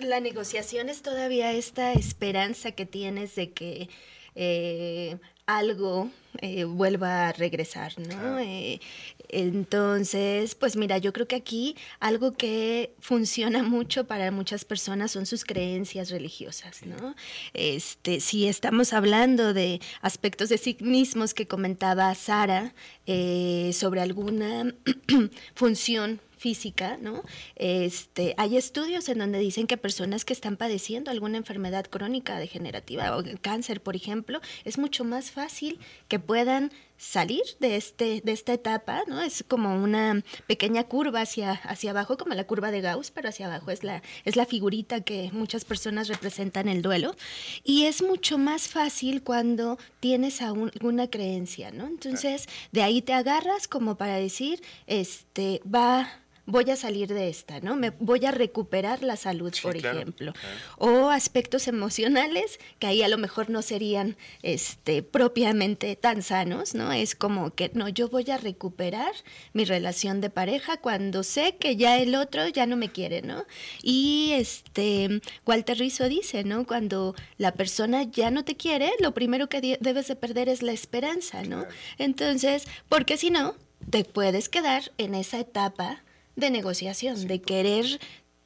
[0.00, 3.88] La negociación es todavía esta esperanza que tienes de que
[4.34, 8.38] eh, algo eh, vuelva a regresar, ¿no?
[8.38, 8.80] Eh,
[9.28, 15.26] entonces, pues mira, yo creo que aquí algo que funciona mucho para muchas personas son
[15.26, 17.14] sus creencias religiosas, ¿no?
[17.52, 22.74] Este, si estamos hablando de aspectos de sí mismos que comentaba Sara
[23.06, 24.74] sobre alguna
[25.54, 27.22] función física, ¿no?
[27.56, 33.16] Este, hay estudios en donde dicen que personas que están padeciendo alguna enfermedad crónica degenerativa
[33.16, 38.52] o cáncer, por ejemplo, es mucho más fácil que puedan salir de, este, de esta
[38.52, 39.22] etapa, ¿no?
[39.22, 43.46] Es como una pequeña curva hacia, hacia abajo, como la curva de Gauss, pero hacia
[43.46, 47.16] abajo es la, es la figurita que muchas personas representan el duelo.
[47.64, 51.86] Y es mucho más fácil cuando tienes alguna creencia, ¿no?
[51.86, 57.60] Entonces, de ahí te agarras como para decir, este, va voy a salir de esta,
[57.60, 57.74] ¿no?
[57.76, 60.32] Me voy a recuperar la salud, Sí, por claro, ejemplo.
[60.32, 60.56] claro.
[60.78, 66.92] O aspectos emocionales que ahí a lo mejor no serían este, propiamente tan sanos, ¿no?
[66.92, 69.12] Es como que, no, yo voy a recuperar
[69.52, 73.44] mi relación de pareja cuando sé que ya el otro ya no me quiere, ¿no?
[73.82, 76.66] Y este, Walter Rizzo dice, ¿no?
[76.66, 80.72] Cuando la persona ya no te quiere, lo primero que debes de perder es la
[80.72, 81.60] esperanza, ¿no?
[81.60, 81.74] Claro.
[81.98, 83.54] Entonces, porque si no,
[83.90, 86.02] te puedes quedar en esa etapa
[86.36, 87.86] de negociación, de querer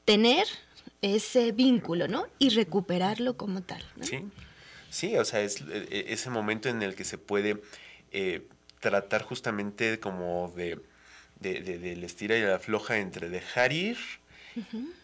[0.04, 0.46] tener
[1.02, 2.26] ese vínculo, ¿no?
[2.38, 3.82] Y recuperarlo como tal.
[3.96, 4.04] ¿no?
[4.04, 4.24] Sí,
[4.90, 7.60] sí, o sea, es eh, eh, ese momento en el que se puede
[8.10, 8.46] eh,
[8.80, 10.80] tratar justamente como de,
[11.40, 13.96] de, de- del estira y la afloja entre dejar ir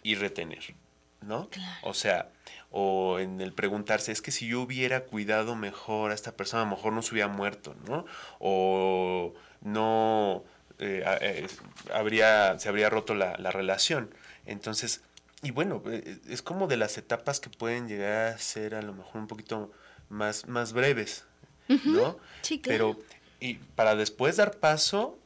[0.03, 0.75] y retener,
[1.21, 1.49] ¿no?
[1.49, 1.77] Claro.
[1.85, 2.29] O sea,
[2.73, 6.65] o en el preguntarse, es que si yo hubiera cuidado mejor a esta persona, a
[6.65, 8.05] lo mejor no se hubiera muerto, ¿no?
[8.41, 10.43] O no
[10.79, 11.47] eh, eh,
[11.93, 14.11] habría, se habría roto la, la relación.
[14.47, 15.03] Entonces,
[15.43, 18.95] y bueno, eh, es como de las etapas que pueden llegar a ser a lo
[18.95, 19.71] mejor un poquito
[20.09, 21.25] más, más breves,
[21.69, 22.19] ¿no?
[22.43, 22.97] Sí, claro.
[22.97, 23.07] Pero,
[23.41, 25.19] y para después dar paso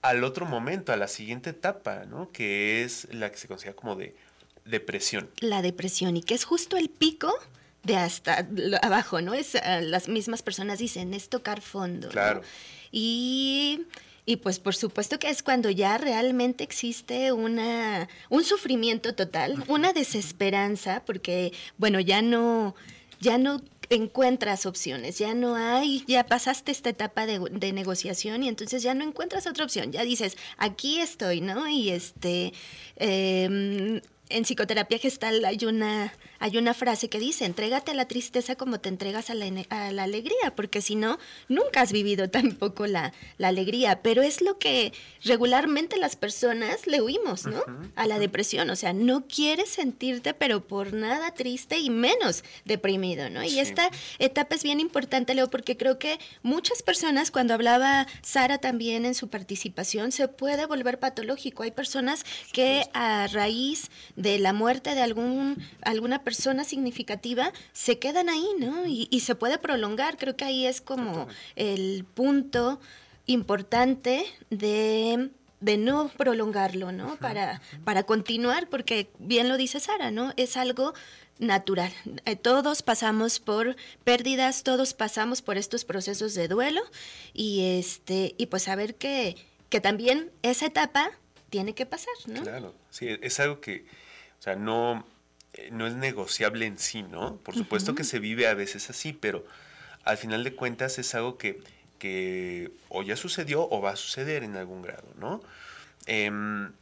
[0.00, 2.30] al otro momento, a la siguiente etapa, ¿no?
[2.30, 4.14] Que es la que se considera como de
[4.64, 5.30] depresión.
[5.40, 7.34] La depresión y que es justo el pico
[7.82, 8.46] de hasta
[8.82, 9.34] abajo, ¿no?
[9.34, 12.08] Es las mismas personas dicen, es tocar fondo.
[12.08, 12.12] ¿no?
[12.12, 12.42] Claro.
[12.92, 13.86] Y,
[14.26, 19.92] y pues por supuesto que es cuando ya realmente existe una, un sufrimiento total, una
[19.92, 22.74] desesperanza, porque bueno, ya no,
[23.20, 23.60] ya no
[23.90, 28.94] encuentras opciones, ya no hay, ya pasaste esta etapa de, de negociación y entonces ya
[28.94, 31.68] no encuentras otra opción, ya dices, aquí estoy, ¿no?
[31.68, 32.52] Y este,
[32.96, 38.56] em, en psicoterapia gestal hay una, hay una frase que dice, entrégate a la tristeza
[38.56, 42.86] como te entregas a la, a la alegría, porque si no, nunca has vivido tampoco
[42.86, 44.92] la, la alegría, pero es lo que
[45.24, 47.62] regularmente las personas le huimos, ¿no?
[47.96, 53.28] A la depresión, o sea, no quieres sentirte, pero por nada triste y menos deprimido,
[53.30, 53.42] ¿no?
[53.44, 53.60] Y Sí.
[53.60, 59.04] esta etapa es bien importante, Leo, porque creo que muchas personas, cuando hablaba Sara también
[59.04, 61.62] en su participación, se puede volver patológico.
[61.62, 68.28] Hay personas que a raíz de la muerte de algún, alguna persona significativa se quedan
[68.28, 68.86] ahí, ¿no?
[68.86, 70.16] Y, y se puede prolongar.
[70.16, 72.80] Creo que ahí es como el punto
[73.26, 77.16] importante de de no prolongarlo, ¿no?
[77.16, 80.34] Para, para continuar, porque bien lo dice Sara, ¿no?
[80.36, 80.92] Es algo
[81.38, 81.90] natural.
[82.26, 83.74] Eh, Todos pasamos por
[84.04, 86.82] pérdidas, todos pasamos por estos procesos de duelo
[87.32, 89.36] y este y pues saber que,
[89.70, 91.12] que también esa etapa
[91.48, 92.42] tiene que pasar, ¿no?
[92.42, 93.86] Claro, sí, es algo que,
[94.44, 95.06] sea, no,
[95.54, 97.36] eh, no es negociable en sí, ¿no?
[97.36, 99.44] Por supuesto que se vive a veces así, pero
[100.04, 101.62] al final de cuentas es algo que,
[101.98, 105.40] que o ya sucedió o va a suceder en algún grado, ¿no?
[106.06, 106.72] Em,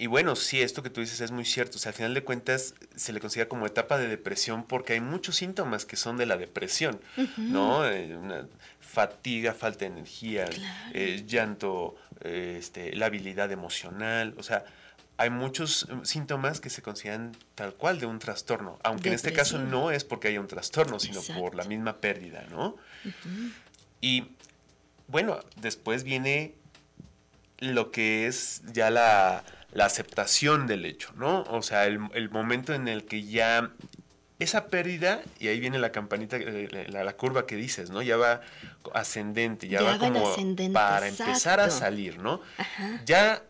[0.00, 1.76] y bueno, sí, esto que tú dices es muy cierto.
[1.76, 5.00] O sea, al final de cuentas se le considera como etapa de depresión porque hay
[5.00, 7.00] muchos síntomas que son de la depresión,
[7.36, 7.84] ¿no?
[7.84, 8.46] Eh, una
[8.78, 10.48] fatiga, falta de energía,
[10.94, 14.34] eh, llanto, eh, este, la habilidad emocional.
[14.38, 14.64] O sea,
[15.18, 18.78] hay muchos eh, síntomas que se consideran tal cual de un trastorno.
[18.84, 21.42] Aunque en este caso no es porque haya un trastorno, sino Exacto.
[21.42, 22.76] por la misma pérdida, ¿no?
[24.00, 24.28] Y
[25.08, 26.54] bueno, después viene
[27.58, 31.42] lo que es ya la, la aceptación del hecho, ¿no?
[31.50, 33.72] O sea, el, el momento en el que ya
[34.38, 38.02] esa pérdida, y ahí viene la campanita, eh, la, la curva que dices, ¿no?
[38.02, 38.40] Ya va
[38.94, 40.32] ascendente, ya, Ya va como
[40.72, 42.40] para empezar a salir, ¿no?
[42.56, 43.02] Ajá.
[43.04, 43.42] Ya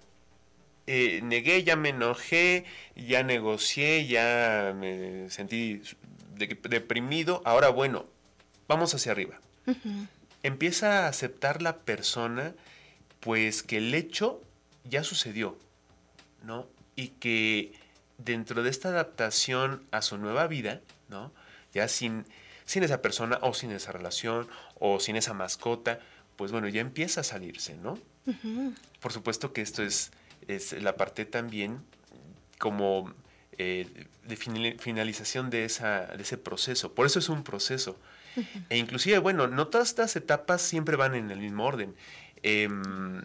[0.88, 2.64] eh, negué, ya me enojé,
[2.96, 5.82] ya negocié, ya me sentí
[6.36, 8.06] de- deprimido, ahora bueno,
[8.66, 9.38] vamos hacia arriba
[10.42, 12.54] empieza a aceptar la persona,
[13.20, 14.40] pues que el hecho
[14.84, 15.58] ya sucedió,
[16.42, 16.66] ¿no?
[16.96, 17.72] Y que
[18.16, 21.32] dentro de esta adaptación a su nueva vida, ¿no?
[21.74, 22.24] Ya sin,
[22.64, 24.48] sin esa persona o sin esa relación
[24.80, 26.00] o sin esa mascota,
[26.36, 27.98] pues bueno, ya empieza a salirse, ¿no?
[29.00, 30.12] Por supuesto que esto es,
[30.46, 31.78] es la parte también
[32.58, 33.12] como
[33.58, 36.92] eh, de finali- finalización de, esa, de ese proceso.
[36.94, 37.98] Por eso es un proceso.
[38.70, 41.94] E inclusive, bueno, no todas estas etapas siempre van en el mismo orden.
[42.44, 43.20] Em,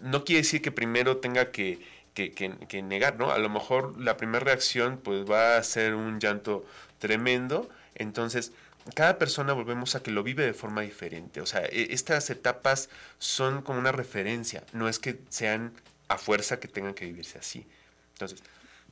[0.00, 1.80] no quiere decir que primero tenga que,
[2.12, 3.30] que- que- que negar, ¿no?
[3.30, 6.66] A lo mejor la primera reacción pues va a ser un llanto
[6.98, 7.70] tremendo.
[7.94, 8.52] Entonces,
[8.94, 11.40] cada persona volvemos a que lo vive de forma diferente.
[11.40, 14.64] O sea, e- estas etapas son como una referencia.
[14.74, 15.72] No es que sean
[16.14, 17.66] a fuerza que tengan que vivirse así.
[18.12, 18.42] Entonces,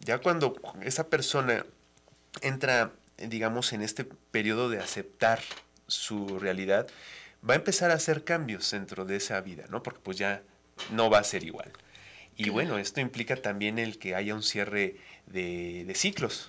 [0.00, 1.64] ya cuando esa persona
[2.40, 5.40] entra, digamos, en este periodo de aceptar
[5.87, 6.87] su realidad,
[7.48, 9.83] va a empezar a hacer cambios dentro de esa vida, ¿no?
[9.83, 10.42] Porque pues ya
[10.90, 11.70] no va a ser igual.
[12.37, 16.49] Y bueno, esto implica también el que haya un cierre de, de ciclos.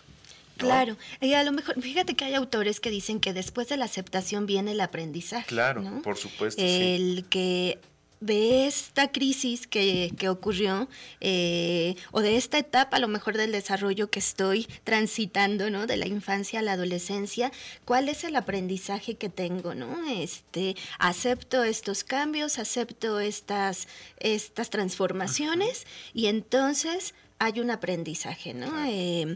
[0.57, 0.67] ¿no?
[0.67, 3.85] Claro, y a lo mejor, fíjate que hay autores que dicen que después de la
[3.85, 5.47] aceptación viene el aprendizaje.
[5.47, 6.01] Claro, ¿no?
[6.01, 6.61] por supuesto.
[6.61, 6.95] sí.
[6.95, 7.79] El que
[8.21, 10.87] de esta crisis que, que ocurrió
[11.19, 15.87] eh, o de esta etapa a lo mejor del desarrollo que estoy transitando, ¿no?
[15.87, 17.51] De la infancia a la adolescencia,
[17.83, 20.07] ¿cuál es el aprendizaje que tengo, ¿no?
[20.07, 23.87] Este, acepto estos cambios, acepto estas,
[24.19, 28.71] estas transformaciones y entonces hay un aprendizaje, ¿no?
[28.85, 29.35] Eh,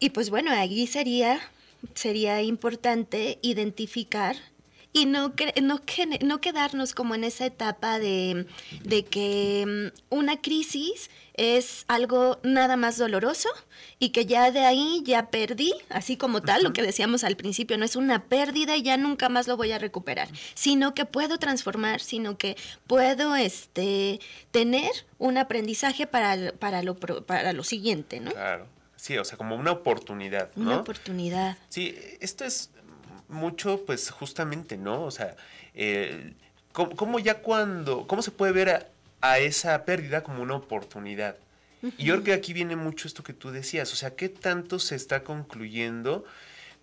[0.00, 1.38] y pues bueno, ahí sería,
[1.92, 4.36] sería importante identificar
[4.92, 5.80] y no, no,
[6.22, 8.46] no quedarnos como en esa etapa de,
[8.82, 13.48] de que mm, una crisis es algo nada más doloroso
[13.98, 17.78] y que ya de ahí ya perdí, así como tal, lo que decíamos al principio,
[17.78, 21.38] no es una pérdida y ya nunca más lo voy a recuperar, sino que puedo
[21.38, 24.18] transformar, sino que puedo este,
[24.50, 28.32] tener un aprendizaje para, para, lo, para lo siguiente, ¿no?
[28.32, 28.66] Claro.
[28.96, 30.64] Sí, o sea, como una oportunidad, ¿no?
[30.64, 31.56] Una oportunidad.
[31.68, 32.70] Sí, esto es
[33.28, 35.04] mucho, pues justamente, ¿no?
[35.04, 35.36] O sea,
[35.74, 36.32] eh,
[36.72, 38.86] ¿cómo, cómo ya cuando, cómo se puede ver a,
[39.20, 41.36] a esa pérdida como una oportunidad?
[41.96, 44.78] Y yo creo que aquí viene mucho esto que tú decías, o sea, ¿qué tanto
[44.78, 46.24] se está concluyendo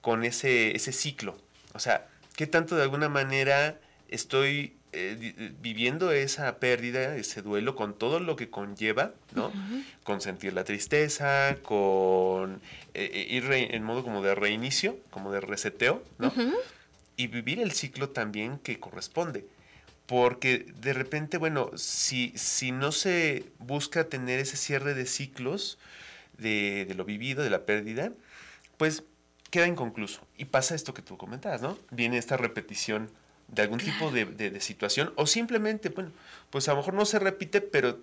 [0.01, 1.37] con ese, ese ciclo?
[1.73, 3.77] O sea, ¿qué tanto de alguna manera
[4.07, 9.51] estoy eh, di- viviendo esa pérdida, ese duelo, con todo lo que conlleva, ¿no?
[10.03, 12.61] Con sentir la tristeza, con
[12.93, 16.31] eh, eh, ir en modo como de reinicio, como de reseteo, ¿no?
[17.17, 19.45] Y vivir el ciclo también que corresponde.
[20.05, 25.77] Porque de repente, bueno, si, si no se busca tener ese cierre de ciclos
[26.37, 28.11] de, de lo vivido, de la pérdida,
[28.77, 29.03] pues
[29.49, 30.21] queda inconcluso.
[30.37, 31.77] Y pasa esto que tú comentabas, ¿no?
[31.89, 33.09] Viene esta repetición
[33.47, 36.11] de algún tipo de, de- de situación o simplemente, bueno,
[36.49, 37.99] pues a lo mejor no se repite, pero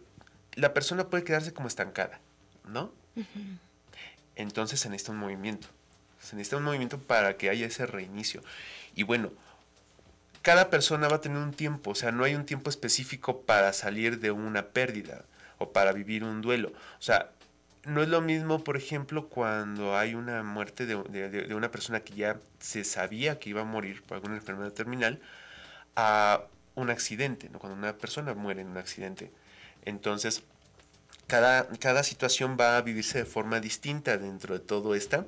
[0.54, 2.20] la persona puede quedarse como estancada,
[2.66, 2.92] ¿no?
[4.36, 5.68] Entonces se necesita un movimiento.
[6.20, 8.42] Se necesita un movimiento para que haya ese reinicio.
[8.94, 9.30] Y bueno,
[10.42, 13.72] cada persona va a tener un tiempo, o sea, no hay un tiempo específico para
[13.72, 15.24] salir de una pérdida
[15.58, 16.68] o para vivir un duelo.
[16.98, 17.30] O sea,
[17.84, 22.00] no es lo mismo, por ejemplo, cuando hay una muerte de, de- de- una persona
[22.00, 25.20] que ya se sabía que iba a morir por alguna enfermedad terminal,
[25.96, 27.58] a un accidente, ¿no?
[27.58, 29.30] cuando una persona muere en un accidente.
[29.84, 30.42] Entonces,
[31.26, 35.26] cada, cada situación va a vivirse de forma distinta dentro de todo esta.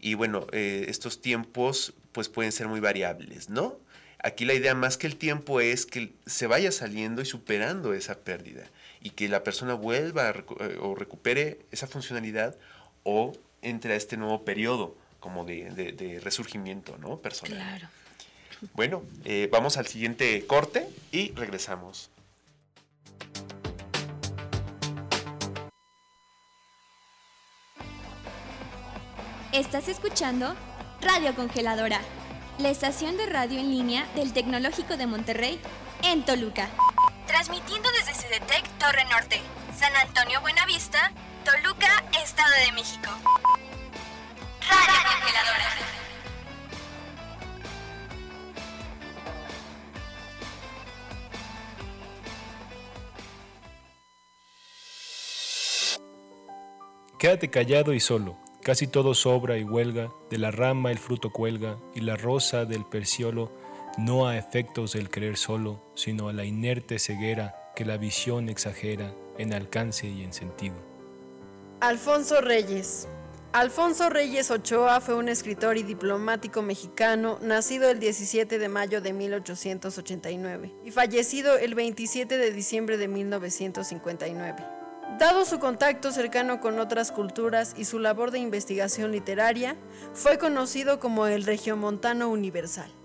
[0.00, 3.76] Y bueno, eh, estos tiempos pues pueden ser muy variables, ¿no?
[4.22, 8.18] Aquí la idea más que el tiempo es que se vaya saliendo y superando esa
[8.18, 8.64] pérdida
[9.00, 12.56] y que la persona vuelva recu- eh, o recupere esa funcionalidad
[13.02, 13.32] o
[13.62, 17.18] entre a este nuevo periodo como de, de- de resurgimiento, ¿no?
[17.18, 17.56] Personal.
[17.58, 17.88] Claro.
[18.74, 22.10] Bueno, eh, vamos al siguiente corte y regresamos.
[29.52, 30.54] Estás escuchando
[31.00, 32.00] Radio Congeladora,
[32.58, 35.58] la estación de radio en línea del Tecnológico de Monterrey
[36.02, 36.68] en Toluca.
[37.30, 39.40] Transmitiendo desde CDTEC Torre Norte,
[39.78, 41.12] San Antonio Buenavista,
[41.44, 43.08] Toluca, Estado de México.
[44.68, 45.70] Radio Congeladora.
[57.16, 58.38] Quédate callado y solo.
[58.60, 62.84] Casi todo sobra y huelga, de la rama el fruto cuelga, y la rosa del
[62.84, 63.52] perciolo
[64.04, 69.14] no a efectos del querer solo, sino a la inerte ceguera que la visión exagera
[69.38, 70.76] en alcance y en sentido.
[71.80, 73.08] Alfonso Reyes.
[73.52, 79.12] Alfonso Reyes Ochoa fue un escritor y diplomático mexicano, nacido el 17 de mayo de
[79.12, 84.64] 1889 y fallecido el 27 de diciembre de 1959.
[85.18, 89.76] Dado su contacto cercano con otras culturas y su labor de investigación literaria,
[90.14, 92.99] fue conocido como el Regiomontano Universal.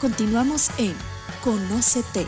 [0.00, 0.94] Continuamos en
[1.42, 2.26] Conócete.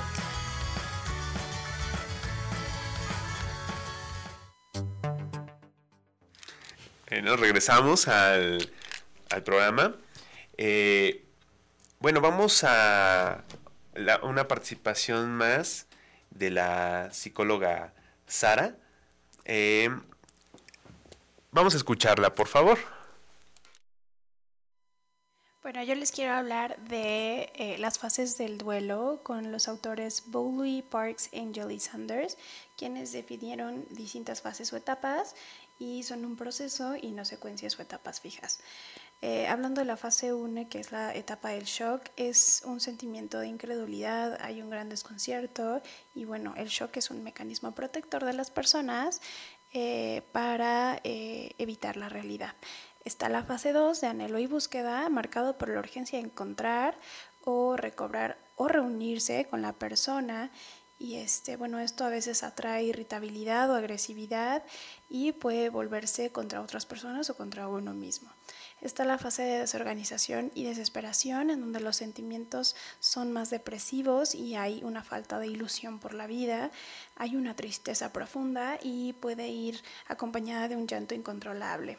[7.08, 8.70] Eh, nos regresamos al,
[9.30, 9.96] al programa.
[10.56, 11.24] Eh,
[11.98, 13.44] bueno, vamos a
[13.94, 15.86] la- una participación más
[16.30, 17.92] de la psicóloga
[18.26, 18.76] Sara.
[19.44, 19.90] Eh,
[21.50, 22.78] vamos a escucharla, por favor.
[25.62, 30.80] Bueno, yo les quiero hablar de eh, las fases del duelo con los autores Bowley,
[30.80, 32.38] Parks, Angel y Sanders,
[32.78, 35.34] quienes definieron distintas fases o etapas
[35.78, 38.60] y son un proceso y no secuencias o etapas fijas.
[39.20, 43.38] Eh, hablando de la fase 1, que es la etapa del shock, es un sentimiento
[43.38, 45.82] de incredulidad, hay un gran desconcierto
[46.14, 49.20] y bueno, el shock es un mecanismo protector de las personas
[49.72, 52.54] eh, para eh, evitar la realidad.
[53.04, 56.98] Está la fase 2 de anhelo y búsqueda, marcado por la urgencia de encontrar
[57.42, 60.50] o recobrar o reunirse con la persona
[61.00, 64.62] y este, bueno, esto a veces atrae irritabilidad o agresividad
[65.08, 68.30] y puede volverse contra otras personas o contra uno mismo.
[68.82, 74.56] Está la fase de desorganización y desesperación, en donde los sentimientos son más depresivos y
[74.56, 76.70] hay una falta de ilusión por la vida,
[77.16, 81.96] hay una tristeza profunda y puede ir acompañada de un llanto incontrolable.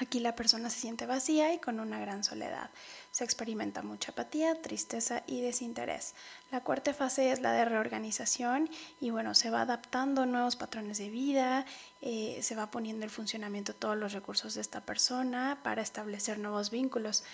[0.00, 2.70] Aquí la persona se siente vacía y con una gran soledad.
[3.10, 6.14] Se experimenta mucha apatía, tristeza y desinterés.
[6.52, 8.70] La cuarta fase es la de reorganización
[9.00, 11.66] y bueno, se va adaptando nuevos patrones de vida,
[12.00, 16.70] eh, se va poniendo el funcionamiento todos los recursos de esta persona para establecer nuevos
[16.70, 17.24] vínculos.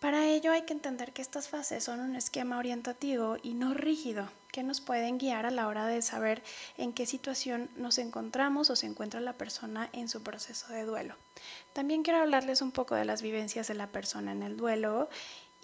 [0.00, 4.30] Para ello hay que entender que estas fases son un esquema orientativo y no rígido,
[4.50, 6.42] que nos pueden guiar a la hora de saber
[6.78, 11.16] en qué situación nos encontramos o se encuentra la persona en su proceso de duelo.
[11.74, 15.10] También quiero hablarles un poco de las vivencias de la persona en el duelo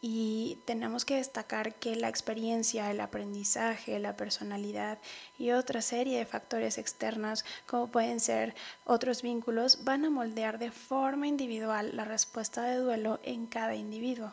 [0.09, 5.01] y tenemos que destacar que la experiencia, el aprendizaje, la personalidad
[5.37, 8.55] y otra serie de factores externos, como pueden ser
[8.85, 14.33] otros vínculos, van a moldear de forma individual la respuesta de duelo en cada individuo.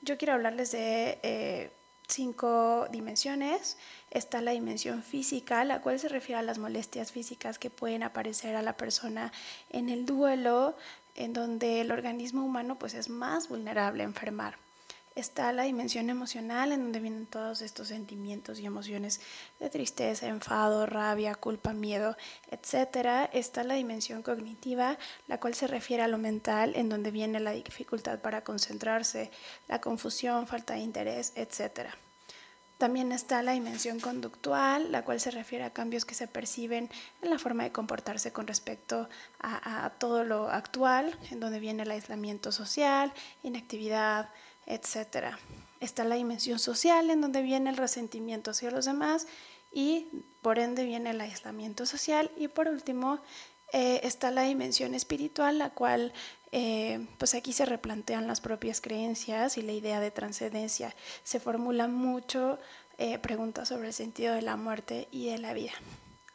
[0.00, 1.72] Yo quiero hablarles de eh,
[2.06, 3.78] cinco dimensiones.
[4.12, 8.54] Está la dimensión física, la cual se refiere a las molestias físicas que pueden aparecer
[8.54, 9.32] a la persona
[9.70, 10.76] en el duelo,
[11.16, 14.69] en donde el organismo humano pues, es más vulnerable a enfermar
[15.14, 19.20] está la dimensión emocional en donde vienen todos estos sentimientos y emociones
[19.58, 22.16] de tristeza, enfado, rabia, culpa, miedo,
[22.50, 23.28] etc.
[23.32, 27.52] Está la dimensión cognitiva, la cual se refiere a lo mental, en donde viene la
[27.52, 29.30] dificultad para concentrarse,
[29.68, 31.90] la confusión, falta de interés, etc.
[32.78, 36.88] También está la dimensión conductual, la cual se refiere a cambios que se perciben
[37.20, 39.06] en la forma de comportarse con respecto
[39.38, 44.30] a, a todo lo actual, en donde viene el aislamiento social, inactividad,
[44.66, 45.38] etcétera.
[45.80, 49.26] Está la dimensión social en donde viene el resentimiento hacia los demás
[49.72, 50.08] y
[50.42, 53.20] por ende viene el aislamiento social y por último
[53.72, 56.12] eh, está la dimensión espiritual, la cual
[56.52, 60.94] eh, pues aquí se replantean las propias creencias y la idea de trascendencia.
[61.22, 62.58] Se formulan mucho
[62.98, 65.72] eh, preguntas sobre el sentido de la muerte y de la vida.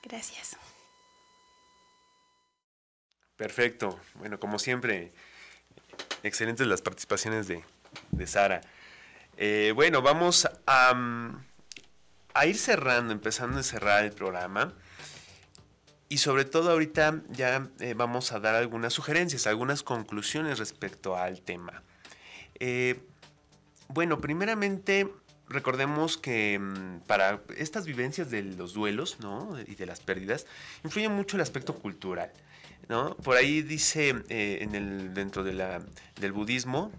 [0.02, 0.56] Gracias.
[3.36, 4.00] Perfecto.
[4.14, 5.12] Bueno, como siempre,
[6.24, 7.66] excelentes las participaciones de,
[8.12, 8.62] de Sara.
[9.38, 10.94] Eh, bueno, vamos a,
[12.34, 14.74] a, ir cerrando, empezando a cerrar el programa.
[16.08, 21.42] Y sobre todo ahorita ya eh, vamos a dar algunas sugerencias, algunas conclusiones respecto al
[21.42, 21.84] tema.
[22.60, 23.02] Eh,
[23.90, 25.12] bueno, primeramente
[25.50, 29.18] recordemos que mm, para estas vivencias de los duelos
[29.68, 30.46] y de las pérdidas
[30.84, 32.32] influye mucho el aspecto cultural.
[33.24, 36.92] Por ahí dice en el, dentro del budismo,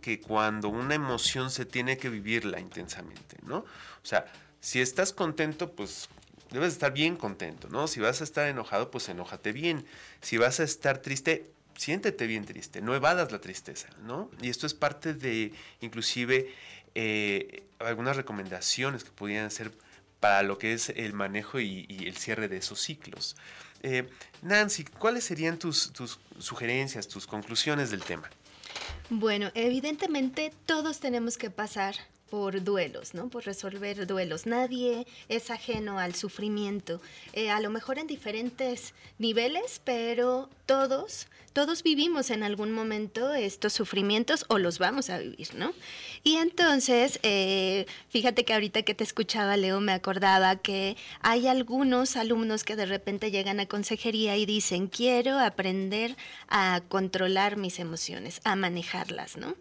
[0.00, 3.58] que cuando una emoción se tiene que vivirla intensamente, ¿no?
[3.58, 4.26] O sea,
[4.60, 6.08] si estás contento, pues
[6.50, 7.86] debes estar bien contento, ¿no?
[7.86, 9.84] Si vas a estar enojado, pues enójate bien.
[10.20, 14.30] Si vas a estar triste, siéntete bien triste, no evadas la tristeza, ¿no?
[14.40, 16.52] Y esto es parte de, inclusive,
[16.94, 19.72] eh, algunas recomendaciones que podrían hacer
[20.20, 23.36] para lo que es el manejo y, el cierre de esos ciclos.
[23.82, 24.08] Eh,
[24.42, 25.92] Nancy, ¿cuáles serían tus
[26.38, 28.30] sugerencias, tus conclusiones del tema?
[29.10, 31.94] Bueno, evidentemente todos tenemos que pasar
[32.30, 33.28] por duelos, ¿no?
[33.28, 34.46] Por resolver duelos.
[34.46, 37.00] Nadie es ajeno al sufrimiento,
[37.32, 43.72] eh, a lo mejor en diferentes niveles, pero todos, todos vivimos en algún momento estos
[43.72, 45.72] sufrimientos o los vamos a vivir, ¿no?
[46.22, 52.16] Y entonces, eh, fíjate que ahorita que te escuchaba, Leo, me acordaba que hay algunos
[52.16, 56.16] alumnos que de repente llegan a consejería y dicen, quiero aprender
[56.48, 59.54] a controlar mis emociones, a manejarlas, ¿no?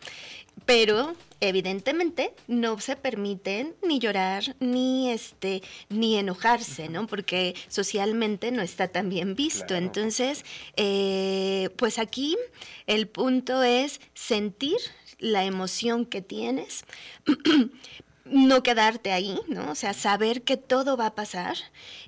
[0.65, 8.61] pero evidentemente no se permiten ni llorar ni este ni enojarse no porque socialmente no
[8.61, 10.45] está tan bien visto entonces
[10.77, 10.92] eh,
[11.77, 12.37] pues aquí
[12.87, 14.77] el punto es sentir
[15.19, 16.85] la emoción que tienes
[18.25, 19.71] no quedarte ahí, ¿no?
[19.71, 21.57] O sea, saber que todo va a pasar.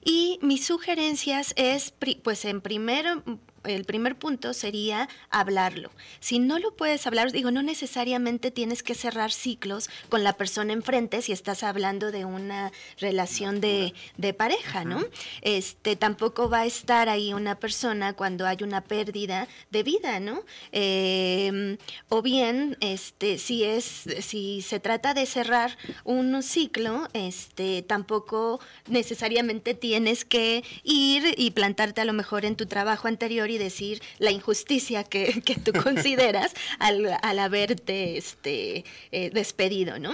[0.03, 3.21] Y mis sugerencias es, pues en primero
[3.66, 5.91] el primer punto sería hablarlo.
[6.20, 10.74] Si no lo puedes hablar, digo, no necesariamente tienes que cerrar ciclos con la persona
[10.74, 15.03] enfrente si estás hablando de una relación de, de pareja, ¿no?
[15.41, 20.43] Este, tampoco va a estar ahí una persona cuando hay una pérdida de vida, ¿no?
[20.72, 21.78] Em,
[22.09, 29.74] o bien, este, si es, si se trata de cerrar un ciclo, este, tampoco necesariamente
[29.74, 34.31] tienes que ir y plantarte a lo mejor en tu trabajo anterior y decir la
[34.31, 40.13] injusticia que, que tú consideras al, al, haberte este, eh, despedido, ¿no?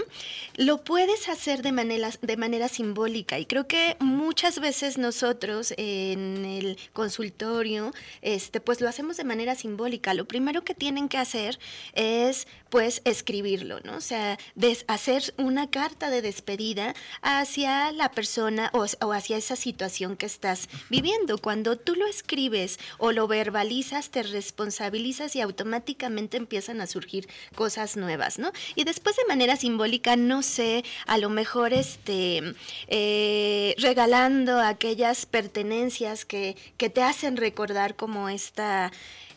[0.55, 6.45] Lo puedes hacer de manera, de manera simbólica y creo que muchas veces nosotros en
[6.45, 10.13] el consultorio, este, pues lo hacemos de manera simbólica.
[10.13, 11.59] Lo primero que tienen que hacer
[11.93, 13.97] es pues escribirlo, ¿no?
[13.97, 14.39] O sea,
[14.87, 20.69] hacer una carta de despedida hacia la persona o, o, hacia esa situación que estás
[20.89, 21.37] viviendo.
[21.37, 27.95] Cuando tú lo escribes o lo verbalizas, te responsabilizas y automáticamente empiezan a surgir cosas
[27.95, 28.51] nuevas, ¿no?
[28.75, 32.53] Y después de manera simbólica, no sé, a lo mejor este,
[32.87, 38.91] eh, regalando aquellas pertenencias que, que te hacen recordar como esta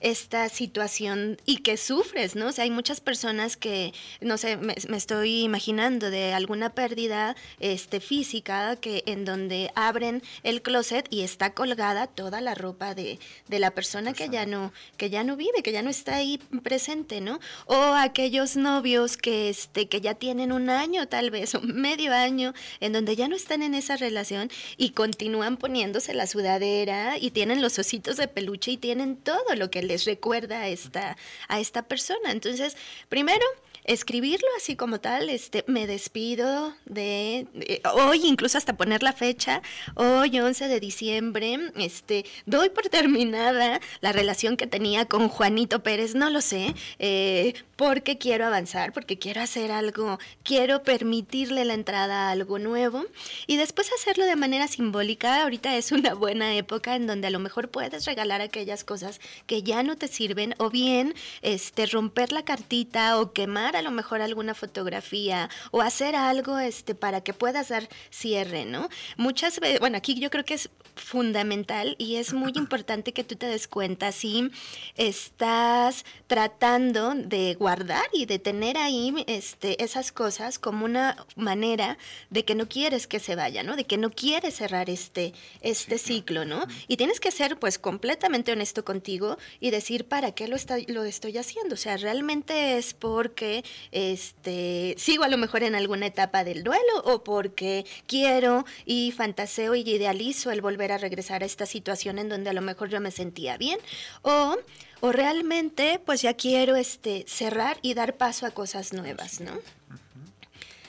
[0.04, 2.48] esta situación y que sufres, ¿no?
[2.48, 8.00] O sea, hay muchas personas que, no sé, me, estoy imaginando de alguna pérdida este,
[8.00, 13.18] física que en donde abren el closet y está colgada toda la ropa de,
[13.48, 13.83] de la persona
[14.14, 17.40] que ya no, que ya no vive, que ya no está ahí presente, ¿no?
[17.66, 22.54] O aquellos novios que, este, que ya tienen un año tal vez, o medio año,
[22.80, 27.62] en donde ya no están en esa relación y continúan poniéndose la sudadera y tienen
[27.62, 31.16] los ositos de peluche y tienen todo lo que les recuerda a esta,
[31.48, 32.30] a esta persona.
[32.30, 32.76] Entonces,
[33.08, 33.44] primero,
[33.84, 37.46] escribirlo así como tal, este, me despido de,
[37.94, 39.62] hoy, incluso hasta poner la fecha,
[39.94, 46.14] hoy 11 de diciembre, este, doy por terminada la relación que tenía con Juanito Pérez,
[46.14, 52.28] no lo sé, eh, porque quiero avanzar, porque quiero hacer algo, quiero permitirle la entrada
[52.28, 53.04] a algo nuevo
[53.46, 55.42] y después hacerlo de manera simbólica.
[55.42, 59.62] Ahorita es una buena época en donde a lo mejor puedes regalar aquellas cosas que
[59.62, 64.20] ya no te sirven o bien este romper la cartita o quemar a lo mejor
[64.20, 68.88] alguna fotografía o hacer algo este para que puedas dar cierre, ¿no?
[69.16, 73.36] Muchas veces, bueno, aquí yo creo que es fundamental y es muy importante que tú
[73.36, 74.50] te des cuenta si
[74.96, 81.98] estás tratando de guardar y de tener ahí este, esas cosas como una manera
[82.30, 83.76] de que no quieres que se vaya, ¿no?
[83.76, 86.66] De que no quieres cerrar este, este ciclo, ¿no?
[86.88, 91.04] Y tienes que ser pues completamente honesto contigo y decir para qué lo, está, lo
[91.04, 91.74] estoy haciendo.
[91.74, 97.00] O sea, realmente es porque este, sigo a lo mejor en alguna etapa del duelo
[97.04, 102.28] o porque quiero y fantaseo y idealizo el volver a regresar a esta situación en
[102.28, 103.78] donde a lo mejor yo me sentía bien.
[104.22, 104.56] O
[105.00, 109.52] o realmente pues ya quiero este cerrar y dar paso a cosas nuevas, ¿no?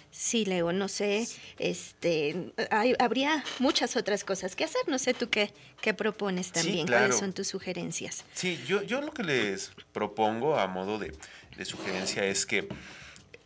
[0.10, 1.28] Sí, Leo, no sé,
[1.60, 2.54] este,
[2.98, 7.34] habría muchas otras cosas que hacer, no sé tú qué, qué propones también, cuáles son
[7.34, 8.24] tus sugerencias.
[8.34, 11.14] Sí, yo, yo lo que les propongo a modo de,
[11.58, 12.68] de sugerencia es que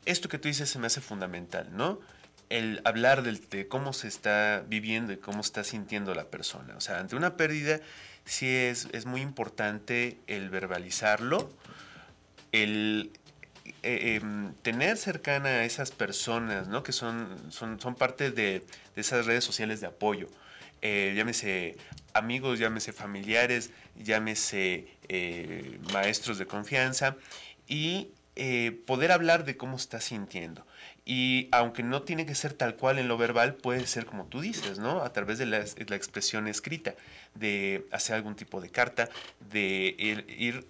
[0.05, 1.99] esto que tú dices se me hace fundamental, ¿no?
[2.49, 6.75] el hablar de cómo se está viviendo y cómo está sintiendo la persona.
[6.75, 7.79] O sea, ante una pérdida
[8.25, 11.49] sí es, es muy importante el verbalizarlo,
[12.51, 13.11] el
[13.83, 16.81] eh, em, tener cercana a esas personas, ¿no?
[16.81, 20.27] Que son, son, son parte de, de, esas redes sociales de apoyo.
[20.81, 21.77] Eh, llámese
[22.13, 27.15] amigos, llámese familiares, llámese eh, maestros de confianza
[27.69, 28.11] y
[28.85, 30.65] poder hablar de cómo está sintiendo.
[31.09, 34.41] Y aunque no tiene que ser tal cual en lo verbal, puede ser como tú
[34.41, 35.01] dices, ¿no?
[35.01, 36.93] A través de la, expresión escrita,
[37.33, 39.09] de hacer algún tipo de carta,
[39.51, 40.67] de ir,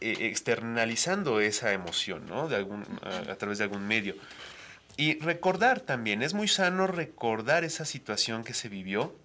[0.00, 2.46] eh, externalizando esa emoción, ¿no?
[2.46, 4.14] De algún, a, través de algún medio.
[4.96, 9.16] Y recordar también, es muy sano recordar esa situación que se vivió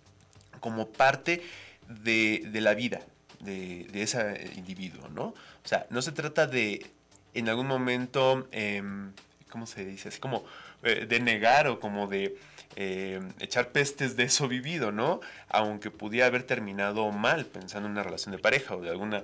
[0.60, 1.44] como parte
[1.88, 3.02] de, la vida
[3.42, 5.26] de, ese individuo, ¿no?
[5.26, 6.84] O sea, no se trata de
[7.40, 8.48] en algún momento...
[8.52, 9.12] Em,
[9.50, 10.10] ¿cómo se dice?
[10.10, 10.46] Así como
[10.84, 12.36] eh, de negar o como de
[12.76, 15.20] eh, echar pestes de eso vivido, ¿no?
[15.50, 19.24] Aunque pudiera haber terminado mal pensando en una relación de pareja o de alguna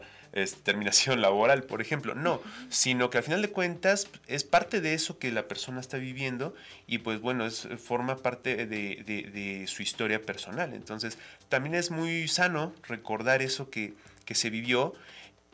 [0.64, 2.16] terminación laboral, por ejemplo.
[2.16, 5.98] No, sino que al final de cuentas es parte de eso que la persona está
[5.98, 6.56] viviendo
[6.88, 10.74] y pues bueno, es, forma parte de, de, su historia personal.
[10.74, 13.94] Entonces también es muy sano recordar eso que,
[14.26, 14.94] que se vivió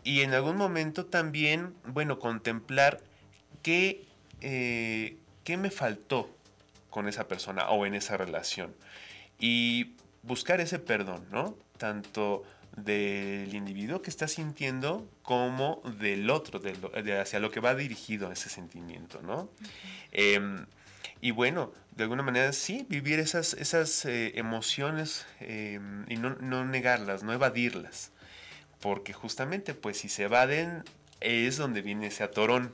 [0.03, 3.01] y en algún momento también, bueno, contemplar
[3.61, 4.05] qué
[4.41, 6.29] eh, qué me faltó
[6.89, 8.75] con esa persona o en esa relación.
[9.39, 11.57] Y buscar ese perdón, ¿no?
[11.77, 12.43] Tanto
[12.75, 18.49] del individuo que está sintiendo como del otro, de hacia lo que va dirigido ese
[18.49, 19.49] sentimiento, ¿no?
[20.11, 20.65] Em,
[21.19, 26.63] y bueno, de alguna manera sí, vivir esas, esas eh, emociones em, y no, no,
[26.63, 28.11] negarlas, no evadirlas.
[28.79, 30.83] Porque justamente, pues si se evaden,
[31.19, 32.73] es donde viene ese atorón.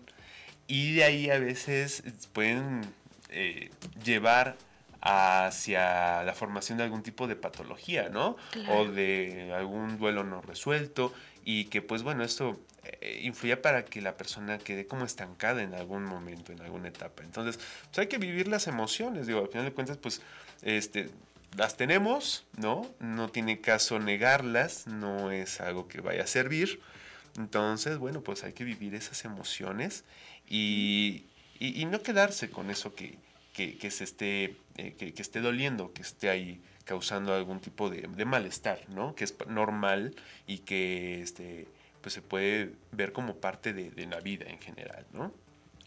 [0.68, 2.03] Y de ahí a veces
[2.34, 2.82] pueden
[3.30, 3.70] eh,
[4.03, 4.58] llevar
[5.01, 8.38] hacia la formación de algún tipo de patología, ¿no?
[8.70, 14.01] O de algún duelo no resuelto y que pues bueno, esto eh, influye para que
[14.01, 17.24] la persona quede como estancada en algún momento, en alguna etapa.
[17.24, 20.22] Entonces, pues hay que vivir las emociones, digo, al final de cuentas, pues,
[20.64, 21.10] este,
[21.58, 22.89] las tenemos, ¿no?
[22.99, 26.82] No tiene caso negarlas, no es algo que vaya a servir.
[27.38, 30.06] Entonces, bueno, pues hay que vivir esas emociones
[30.47, 31.26] y,
[31.60, 33.18] y no quedarse con eso que,
[33.56, 38.82] que, se esté, eh, que, esté doliendo, que esté ahí causando algún tipo de, malestar,
[38.89, 39.16] ¿no?
[39.16, 40.14] Que es normal
[40.45, 41.68] y que este,
[42.01, 45.32] pues se puede ver como parte de, de la vida en general, ¿no?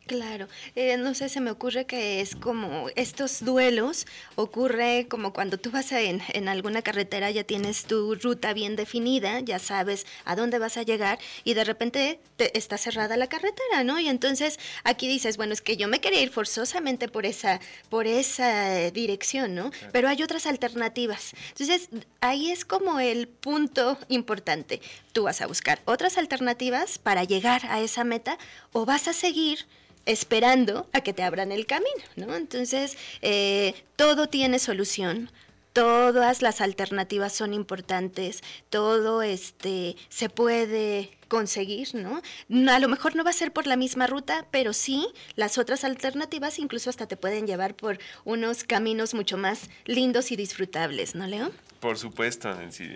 [0.08, 4.06] Claro, eh, no sé, se me ocurre que es como estos duelos,
[4.36, 9.40] ocurre como cuando tú vas en, en, alguna carretera, ya tienes tu ruta bien definida,
[9.40, 13.84] ya sabes a dónde vas a llegar y de repente te, está cerrada la carretera,
[13.84, 14.00] ¿no?
[14.00, 18.06] Y entonces aquí dices, bueno, es que yo me quería ir forzosamente por esa, por
[18.06, 19.70] esa dirección, ¿no?
[19.92, 21.34] Pero hay otras alternativas.
[21.50, 21.90] Entonces
[22.22, 24.80] ahí es como el punto importante.
[25.18, 28.38] Tú vas a buscar otras alternativas para llegar a esa meta
[28.70, 29.66] o vas a seguir
[30.06, 32.36] esperando a que te abran el camino, ¿no?
[32.36, 35.28] Entonces, eh, todo tiene solución,
[35.72, 42.22] todas las alternativas son importantes, todo este se puede conseguir, ¿no?
[42.70, 45.82] A lo mejor no va a ser por la misma ruta, pero sí las otras
[45.82, 51.26] alternativas incluso hasta te pueden llevar por unos caminos mucho más lindos y disfrutables, ¿no,
[51.26, 51.50] Leo?
[51.80, 52.88] Por supuesto, Nancy,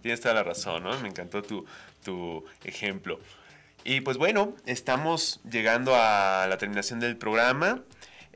[0.00, 0.98] tienes toda la razón, ¿no?
[1.00, 1.66] Me encantó tu,
[2.04, 3.20] tu ejemplo.
[3.84, 7.80] Y pues bueno, estamos llegando a la terminación del programa.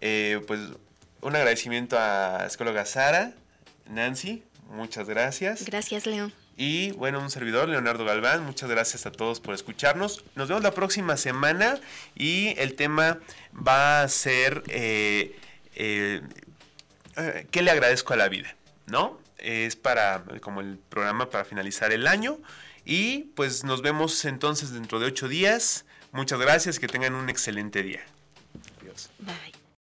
[0.01, 0.61] Eh, pues
[1.21, 3.33] un agradecimiento a psicóloga Sara,
[3.89, 5.65] Nancy, muchas gracias.
[5.65, 6.31] Gracias, Leo.
[6.59, 10.25] Y bueno, un servidor, Leonardo Galván, muchas gracias a todos por escucharnos.
[10.35, 11.79] Nos vemos la próxima semana
[12.15, 13.19] y el tema
[13.55, 15.37] va a ser eh,
[15.75, 16.23] eh,
[17.51, 18.55] ¿qué le agradezco a la vida?
[18.87, 19.19] ¿No?
[19.47, 22.39] Es para, como el programa para finalizar el año.
[22.85, 25.85] Y pues nos vemos entonces dentro de ocho días.
[26.13, 28.01] Muchas gracias, que tengan un excelente día.
[28.81, 29.11] Adiós.
[29.21, 29.56] Bye.